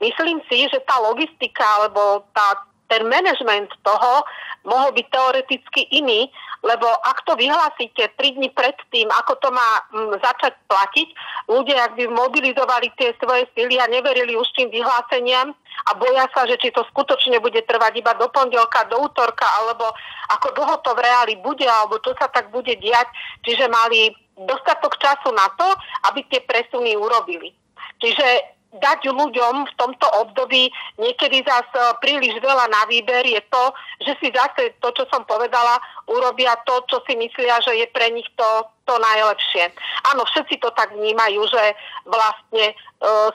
myslím 0.00 0.38
si, 0.50 0.68
že 0.68 0.80
tá 0.84 0.98
logistika 1.00 1.64
alebo 1.80 2.24
tá 2.34 2.66
ten 2.86 3.02
manažment 3.06 3.70
toho 3.82 4.22
mohol 4.66 4.90
byť 4.94 5.06
teoreticky 5.10 5.86
iný, 5.94 6.30
lebo 6.62 6.86
ak 6.86 7.22
to 7.22 7.38
vyhlásite 7.38 7.98
3 7.98 8.14
dní 8.18 8.50
pred 8.50 8.74
tým, 8.90 9.06
ako 9.22 9.38
to 9.38 9.48
má 9.54 9.70
m, 9.94 10.10
mm, 10.10 10.18
začať 10.18 10.54
platiť, 10.66 11.08
ľudia 11.46 11.86
ak 11.86 11.92
by 11.94 12.10
mobilizovali 12.10 12.90
tie 12.98 13.14
svoje 13.22 13.46
sily 13.54 13.78
a 13.78 13.86
neverili 13.86 14.34
už 14.34 14.46
tým 14.58 14.70
vyhláseniam 14.74 15.54
a 15.86 15.90
boja 15.94 16.26
sa, 16.34 16.46
že 16.50 16.58
či 16.58 16.74
to 16.74 16.82
skutočne 16.90 17.38
bude 17.38 17.62
trvať 17.62 18.02
iba 18.02 18.14
do 18.18 18.26
pondelka, 18.30 18.90
do 18.90 18.98
útorka, 19.06 19.46
alebo 19.62 19.86
ako 20.34 20.48
dlho 20.58 20.76
to 20.82 20.90
v 20.98 21.02
reáli 21.06 21.34
bude, 21.38 21.66
alebo 21.66 22.02
čo 22.02 22.14
sa 22.18 22.26
tak 22.26 22.50
bude 22.50 22.74
diať, 22.82 23.06
čiže 23.46 23.70
mali 23.70 24.10
dostatok 24.34 24.98
času 24.98 25.30
na 25.30 25.46
to, 25.54 25.68
aby 26.10 26.26
tie 26.26 26.42
presuny 26.42 26.98
urobili. 26.98 27.54
Čiže 28.02 28.55
dať 28.74 29.08
ľuďom 29.08 29.54
v 29.66 29.76
tomto 29.78 30.06
období 30.20 30.68
niekedy 30.98 31.40
zase 31.46 31.80
príliš 32.02 32.36
veľa 32.42 32.66
na 32.68 32.82
výber 32.90 33.24
je 33.24 33.40
to, 33.48 33.64
že 34.04 34.12
si 34.20 34.28
zase 34.34 34.74
to, 34.82 34.88
čo 34.92 35.04
som 35.08 35.24
povedala, 35.24 35.80
urobia 36.10 36.52
to, 36.68 36.82
čo 36.90 37.00
si 37.06 37.16
myslia, 37.16 37.62
že 37.62 37.72
je 37.78 37.86
pre 37.88 38.10
nich 38.12 38.26
to, 38.36 38.48
to 38.84 38.94
najlepšie. 38.98 39.72
Áno, 40.12 40.26
všetci 40.28 40.60
to 40.60 40.70
tak 40.76 40.92
vnímajú, 40.92 41.40
že 41.48 41.64
vlastne 42.04 42.72
e, 42.72 42.74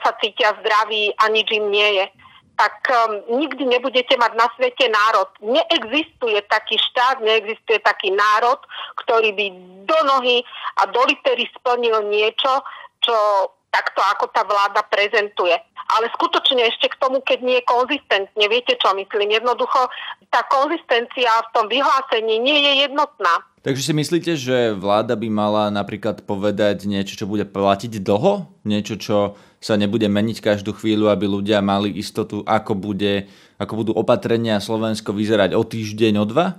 sa 0.00 0.10
cítia 0.22 0.54
zdraví 0.62 1.10
a 1.18 1.26
nič 1.32 1.48
im 1.50 1.72
nie 1.72 1.90
je 2.02 2.06
tak 2.52 2.84
um, 2.94 3.40
nikdy 3.40 3.64
nebudete 3.64 4.12
mať 4.20 4.32
na 4.36 4.46
svete 4.54 4.86
národ. 4.86 5.26
Neexistuje 5.40 6.36
taký 6.46 6.78
štát, 6.78 7.18
neexistuje 7.24 7.80
taký 7.82 8.12
národ, 8.12 8.60
ktorý 9.02 9.32
by 9.34 9.46
do 9.88 9.98
nohy 10.06 10.44
a 10.78 10.86
do 10.86 11.00
litery 11.08 11.48
splnil 11.58 12.06
niečo, 12.12 12.62
čo 13.02 13.16
takto, 13.72 14.04
ako 14.04 14.28
tá 14.28 14.44
vláda 14.44 14.84
prezentuje. 14.84 15.56
Ale 15.96 16.12
skutočne 16.14 16.68
ešte 16.68 16.92
k 16.92 17.00
tomu, 17.00 17.24
keď 17.24 17.38
nie 17.42 17.56
je 17.58 17.68
konzistentne, 17.68 18.44
viete 18.46 18.76
čo 18.76 18.92
myslím, 18.92 19.32
jednoducho 19.32 19.88
tá 20.28 20.44
konzistencia 20.46 21.28
v 21.48 21.52
tom 21.52 21.66
vyhlásení 21.68 22.38
nie 22.38 22.58
je 22.62 22.72
jednotná. 22.86 23.44
Takže 23.62 23.82
si 23.90 23.92
myslíte, 23.94 24.32
že 24.34 24.74
vláda 24.74 25.14
by 25.14 25.28
mala 25.30 25.64
napríklad 25.70 26.26
povedať 26.26 26.84
niečo, 26.88 27.14
čo 27.14 27.30
bude 27.30 27.46
platiť 27.46 28.02
dlho? 28.02 28.50
Niečo, 28.66 28.98
čo 28.98 29.18
sa 29.62 29.78
nebude 29.78 30.10
meniť 30.10 30.42
každú 30.42 30.74
chvíľu, 30.74 31.06
aby 31.06 31.30
ľudia 31.30 31.62
mali 31.62 31.94
istotu, 31.94 32.42
ako, 32.42 32.74
bude, 32.74 33.30
ako 33.62 33.72
budú 33.78 33.92
opatrenia 33.94 34.58
Slovensko 34.58 35.14
vyzerať 35.14 35.54
o 35.54 35.62
týždeň, 35.62 36.14
o 36.18 36.26
dva? 36.26 36.58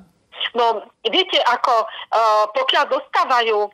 No, 0.56 0.88
viete, 1.04 1.44
ako 1.44 1.74
uh, 1.84 2.48
pokiaľ 2.56 2.86
dostávajú 2.88 3.58
uh, 3.68 3.72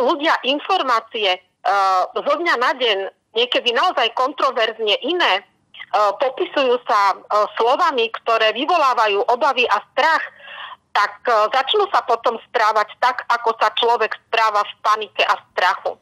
ľudia 0.00 0.40
informácie 0.48 1.49
zo 2.16 2.34
dňa 2.40 2.54
na 2.56 2.72
deň 2.72 2.98
niekedy 3.36 3.70
naozaj 3.76 4.10
kontroverzne 4.16 4.96
iné, 5.04 5.32
uh, 5.40 6.16
popisujú 6.18 6.80
sa 6.88 7.14
uh, 7.14 7.46
slovami, 7.60 8.10
ktoré 8.22 8.50
vyvolávajú 8.56 9.28
obavy 9.28 9.68
a 9.70 9.78
strach, 9.92 10.24
tak 10.90 11.22
začnú 11.54 11.86
sa 11.94 12.02
potom 12.02 12.34
správať 12.50 12.98
tak, 12.98 13.22
ako 13.30 13.54
sa 13.62 13.70
človek 13.78 14.10
správa 14.26 14.66
v 14.66 14.74
panike 14.82 15.22
a 15.22 15.38
strachu. 15.54 15.94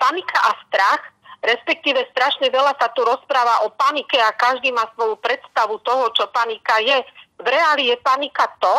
Panika 0.00 0.40
a 0.40 0.56
strach, 0.64 1.02
respektíve 1.44 2.00
strašne 2.12 2.48
veľa 2.48 2.72
sa 2.80 2.88
tu 2.96 3.04
rozpráva 3.04 3.68
o 3.68 3.72
panike 3.76 4.16
a 4.16 4.32
každý 4.32 4.72
má 4.72 4.88
svoju 4.96 5.20
predstavu 5.20 5.76
toho, 5.84 6.08
čo 6.16 6.24
panika 6.32 6.80
je. 6.80 7.04
V 7.40 7.46
reáli 7.48 7.92
je 7.92 7.96
panika 8.00 8.48
to, 8.60 8.76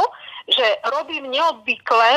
že 0.49 0.65
robím 0.89 1.29
neobvykle 1.29 2.09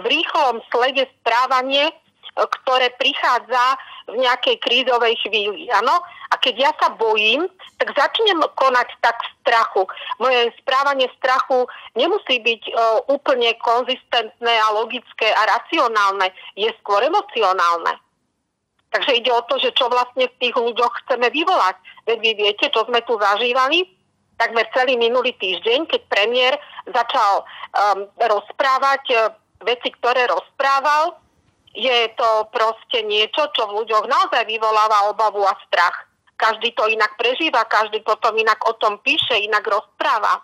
v 0.00 0.04
rýchlom 0.04 0.60
slede 0.68 1.08
správanie, 1.20 1.92
ktoré 2.36 2.94
prichádza 2.96 3.78
v 4.10 4.22
nejakej 4.22 4.56
krízovej 4.62 5.14
chvíli. 5.22 5.70
Áno? 5.70 6.02
A 6.30 6.34
keď 6.38 6.70
ja 6.70 6.72
sa 6.78 6.94
bojím, 6.94 7.46
tak 7.78 7.94
začnem 7.94 8.38
konať 8.54 8.88
tak 9.02 9.18
v 9.18 9.30
strachu. 9.42 9.82
Moje 10.22 10.54
správanie 10.62 11.10
strachu 11.18 11.66
nemusí 11.98 12.38
byť 12.38 12.62
uh, 12.70 12.74
úplne 13.10 13.54
konzistentné 13.62 14.54
a 14.62 14.74
logické 14.74 15.30
a 15.34 15.42
racionálne. 15.58 16.30
Je 16.54 16.70
skôr 16.82 17.02
emocionálne. 17.02 17.98
Takže 18.90 19.22
ide 19.22 19.30
o 19.30 19.46
to, 19.46 19.58
že 19.62 19.70
čo 19.78 19.86
vlastne 19.86 20.26
v 20.26 20.38
tých 20.42 20.54
ľuďoch 20.58 21.06
chceme 21.06 21.30
vyvolať. 21.30 21.78
Veď 22.10 22.18
vy 22.18 22.30
viete, 22.34 22.66
čo 22.74 22.82
sme 22.86 23.02
tu 23.06 23.14
zažívali 23.18 23.86
takmer 24.40 24.64
celý 24.72 24.96
minulý 24.96 25.36
týždeň, 25.36 25.84
keď 25.84 26.00
premiér 26.08 26.56
začal 26.88 27.44
um, 27.44 28.08
rozprávať 28.16 29.04
uh, 29.12 29.18
veci, 29.60 29.92
ktoré 30.00 30.24
rozprával, 30.32 31.20
je 31.74 31.98
to 32.18 32.28
proste 32.50 33.06
niečo, 33.06 33.46
čo 33.54 33.70
v 33.70 33.82
ľuďoch 33.82 34.10
naozaj 34.10 34.42
vyvoláva 34.46 35.10
obavu 35.10 35.46
a 35.46 35.54
strach. 35.66 36.10
Každý 36.34 36.72
to 36.72 36.88
inak 36.88 37.14
prežíva, 37.20 37.68
každý 37.68 38.00
potom 38.00 38.32
inak 38.34 38.58
o 38.64 38.74
tom 38.80 38.98
píše, 39.04 39.36
inak 39.38 39.62
rozpráva. 39.62 40.40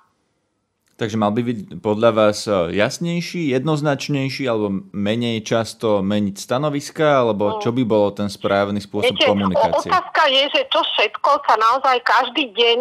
Takže 0.96 1.20
mal 1.20 1.28
by 1.28 1.44
byť 1.44 1.58
podľa 1.84 2.10
vás 2.16 2.48
e, 2.48 2.72
jasnejší, 2.80 3.52
jednoznačnejší 3.52 4.48
alebo 4.48 4.88
menej 4.96 5.44
často 5.44 6.00
meniť 6.00 6.36
stanoviska, 6.40 7.20
alebo 7.20 7.56
no. 7.56 7.60
čo 7.60 7.68
by 7.68 7.82
bolo 7.84 8.16
ten 8.16 8.32
správny 8.32 8.80
spôsob 8.80 9.12
Viete, 9.12 9.28
komunikácie? 9.28 9.92
Otázka 9.92 10.22
je, 10.32 10.42
že 10.56 10.62
čo 10.72 10.80
všetko 10.80 11.30
sa 11.44 11.54
naozaj 11.60 12.00
každý 12.00 12.48
deň 12.48 12.78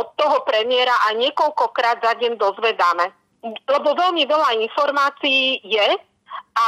od 0.00 0.08
toho 0.16 0.40
premiéra 0.48 0.96
a 1.12 1.20
niekoľkokrát 1.20 2.00
za 2.00 2.16
deň 2.16 2.40
dozvedáme. 2.40 3.12
Lebo 3.44 3.92
veľmi 3.92 4.24
veľa 4.24 4.50
informácií 4.64 5.60
je, 5.60 5.88
a 6.58 6.66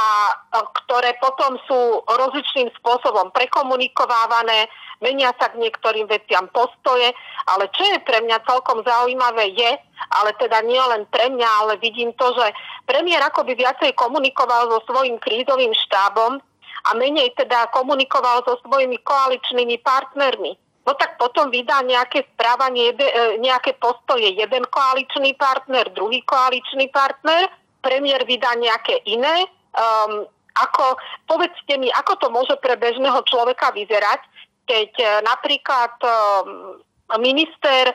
ktoré 0.55 1.19
potom 1.19 1.59
sú 1.67 2.07
rozličným 2.07 2.71
spôsobom 2.79 3.35
prekomunikovávané, 3.35 4.71
menia 5.03 5.35
sa 5.41 5.51
k 5.51 5.59
niektorým 5.59 6.07
veciam 6.07 6.47
postoje, 6.55 7.11
ale 7.51 7.67
čo 7.75 7.83
je 7.83 7.99
pre 8.07 8.23
mňa 8.23 8.47
celkom 8.47 8.87
zaujímavé 8.87 9.51
je, 9.51 9.71
ale 10.15 10.31
teda 10.39 10.63
nie 10.63 10.79
len 10.79 11.09
pre 11.11 11.33
mňa, 11.33 11.49
ale 11.65 11.73
vidím 11.83 12.15
to, 12.15 12.31
že 12.39 12.55
premiér 12.87 13.25
akoby 13.27 13.59
viacej 13.59 13.97
komunikoval 13.99 14.71
so 14.71 14.79
svojím 14.87 15.19
krízovým 15.19 15.75
štábom 15.89 16.39
a 16.87 16.91
menej 16.97 17.35
teda 17.37 17.69
komunikoval 17.75 18.47
so 18.47 18.57
svojimi 18.63 19.01
koaličnými 19.03 19.83
partnermi. 19.83 20.53
no 20.89 20.97
tak 20.97 21.21
potom 21.21 21.53
vydá 21.53 21.85
nejaké 21.85 22.25
správanie, 22.35 22.97
e, 22.97 23.37
nejaké 23.39 23.77
postoje 23.77 24.33
jeden 24.33 24.65
koaličný 24.65 25.37
partner, 25.37 25.93
druhý 25.93 26.25
koaličný 26.25 26.89
partner, 26.89 27.53
premiér 27.85 28.25
vydá 28.25 28.57
nejaké 28.57 29.01
iné. 29.05 29.49
Um, 29.71 30.27
ako, 30.59 30.99
povedzte 31.31 31.79
mi, 31.79 31.89
ako 31.95 32.13
to 32.19 32.27
môže 32.29 32.55
pre 32.59 32.75
bežného 32.75 33.23
človeka 33.27 33.71
vyzerať, 33.71 34.21
keď 34.67 34.91
uh, 34.99 35.11
napríklad 35.23 35.95
um, 36.03 36.79
minister 37.23 37.91
uh, 37.91 37.95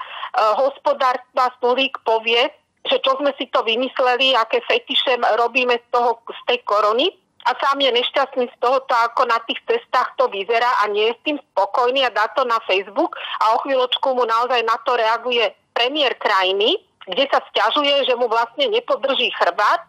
hospodárstva 0.60 1.52
Sulík 1.60 2.00
povie, 2.08 2.48
že 2.86 3.02
čo 3.02 3.18
sme 3.18 3.34
si 3.36 3.50
to 3.50 3.66
vymysleli, 3.66 4.38
aké 4.38 4.62
fetiše 4.64 5.18
robíme 5.40 5.76
z, 5.80 5.86
toho, 5.90 6.22
z 6.30 6.42
tej 6.48 6.60
korony, 6.64 7.10
a 7.46 7.54
sám 7.62 7.78
je 7.78 7.94
nešťastný 7.94 8.50
z 8.50 8.58
toho, 8.58 8.82
ako 8.90 9.30
na 9.30 9.38
tých 9.46 9.62
cestách 9.70 10.18
to 10.18 10.26
vyzerá 10.34 10.82
a 10.82 10.90
nie 10.90 11.14
je 11.14 11.14
s 11.14 11.22
tým 11.30 11.38
spokojný 11.54 12.02
a 12.02 12.10
dá 12.10 12.26
to 12.34 12.42
na 12.42 12.58
Facebook. 12.66 13.14
A 13.38 13.54
o 13.54 13.62
chvíľočku 13.62 14.18
mu 14.18 14.26
naozaj 14.26 14.66
na 14.66 14.74
to 14.82 14.98
reaguje 14.98 15.54
premiér 15.78 16.18
krajiny, 16.18 16.82
kde 17.06 17.30
sa 17.30 17.38
stiažuje, 17.54 18.10
že 18.10 18.18
mu 18.18 18.26
vlastne 18.26 18.66
nepodrží 18.74 19.30
chrbát 19.38 19.86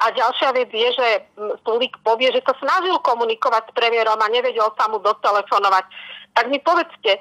a 0.00 0.10
ďalšia 0.10 0.50
vec 0.52 0.70
je, 0.72 0.88
že 0.92 1.08
Sulík 1.64 1.96
povie, 2.02 2.32
že 2.32 2.44
sa 2.44 2.56
snažil 2.60 2.96
komunikovať 3.04 3.70
s 3.70 3.76
premiérom 3.76 4.18
a 4.20 4.32
nevedel 4.32 4.68
sa 4.74 4.88
mu 4.90 4.98
dotelefonovať. 5.00 5.84
Tak 6.34 6.44
mi 6.50 6.58
povedzte, 6.60 7.20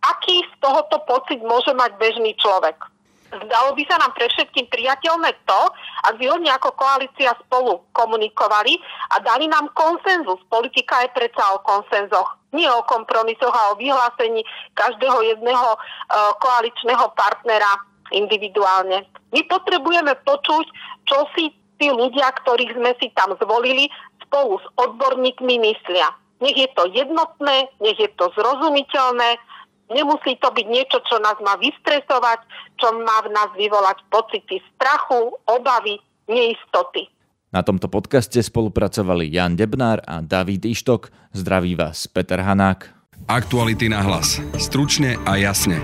aký 0.00 0.36
z 0.46 0.52
tohoto 0.62 1.02
pocit 1.04 1.42
môže 1.42 1.74
mať 1.74 1.98
bežný 1.98 2.36
človek? 2.38 2.78
Zdalo 3.26 3.74
by 3.74 3.82
sa 3.90 3.98
nám 3.98 4.14
pre 4.14 4.30
všetkým 4.30 4.70
priateľné 4.70 5.34
to, 5.50 5.60
ak 6.06 6.14
by 6.14 6.30
oni 6.30 6.46
ako 6.46 6.70
koalícia 6.78 7.34
spolu 7.42 7.82
komunikovali 7.90 8.78
a 9.12 9.18
dali 9.18 9.50
nám 9.50 9.66
konsenzus. 9.74 10.38
Politika 10.46 11.02
je 11.02 11.10
predsa 11.10 11.42
o 11.58 11.62
konsenzoch, 11.66 12.38
nie 12.54 12.70
o 12.70 12.86
kompromisoch 12.86 13.50
a 13.50 13.74
o 13.74 13.78
vyhlásení 13.82 14.46
každého 14.78 15.26
jedného 15.34 15.68
uh, 15.74 16.38
koaličného 16.38 17.02
partnera 17.18 17.82
individuálne. 18.14 19.02
My 19.34 19.42
potrebujeme 19.50 20.14
počuť, 20.22 20.66
čo 21.10 21.26
si 21.34 21.50
tí 21.76 21.92
ľudia, 21.92 22.32
ktorých 22.42 22.76
sme 22.76 22.92
si 23.00 23.12
tam 23.12 23.36
zvolili, 23.40 23.88
spolu 24.24 24.58
s 24.58 24.66
odborníkmi 24.80 25.54
myslia. 25.60 26.12
Nech 26.40 26.56
je 26.56 26.68
to 26.76 26.88
jednotné, 26.92 27.72
nech 27.80 27.96
je 27.96 28.10
to 28.16 28.28
zrozumiteľné, 28.36 29.40
Nemusí 29.86 30.34
to 30.42 30.50
byť 30.50 30.66
niečo, 30.66 30.98
čo 31.06 31.22
nás 31.22 31.38
má 31.38 31.54
vystresovať, 31.62 32.42
čo 32.74 32.90
má 33.06 33.22
v 33.22 33.30
nás 33.30 33.50
vyvolať 33.54 34.02
pocity 34.10 34.58
strachu, 34.74 35.30
obavy, 35.46 36.02
neistoty. 36.26 37.06
Na 37.54 37.62
tomto 37.62 37.86
podcaste 37.86 38.42
spolupracovali 38.42 39.30
Jan 39.30 39.54
Debnár 39.54 40.02
a 40.02 40.18
David 40.18 40.66
Ištok. 40.66 41.14
Zdraví 41.30 41.78
vás 41.78 42.10
Peter 42.10 42.42
Hanák. 42.42 42.90
Aktuality 43.30 43.86
na 43.86 44.02
hlas. 44.02 44.42
Stručne 44.58 45.16
a 45.22 45.38
jasne. 45.38 45.78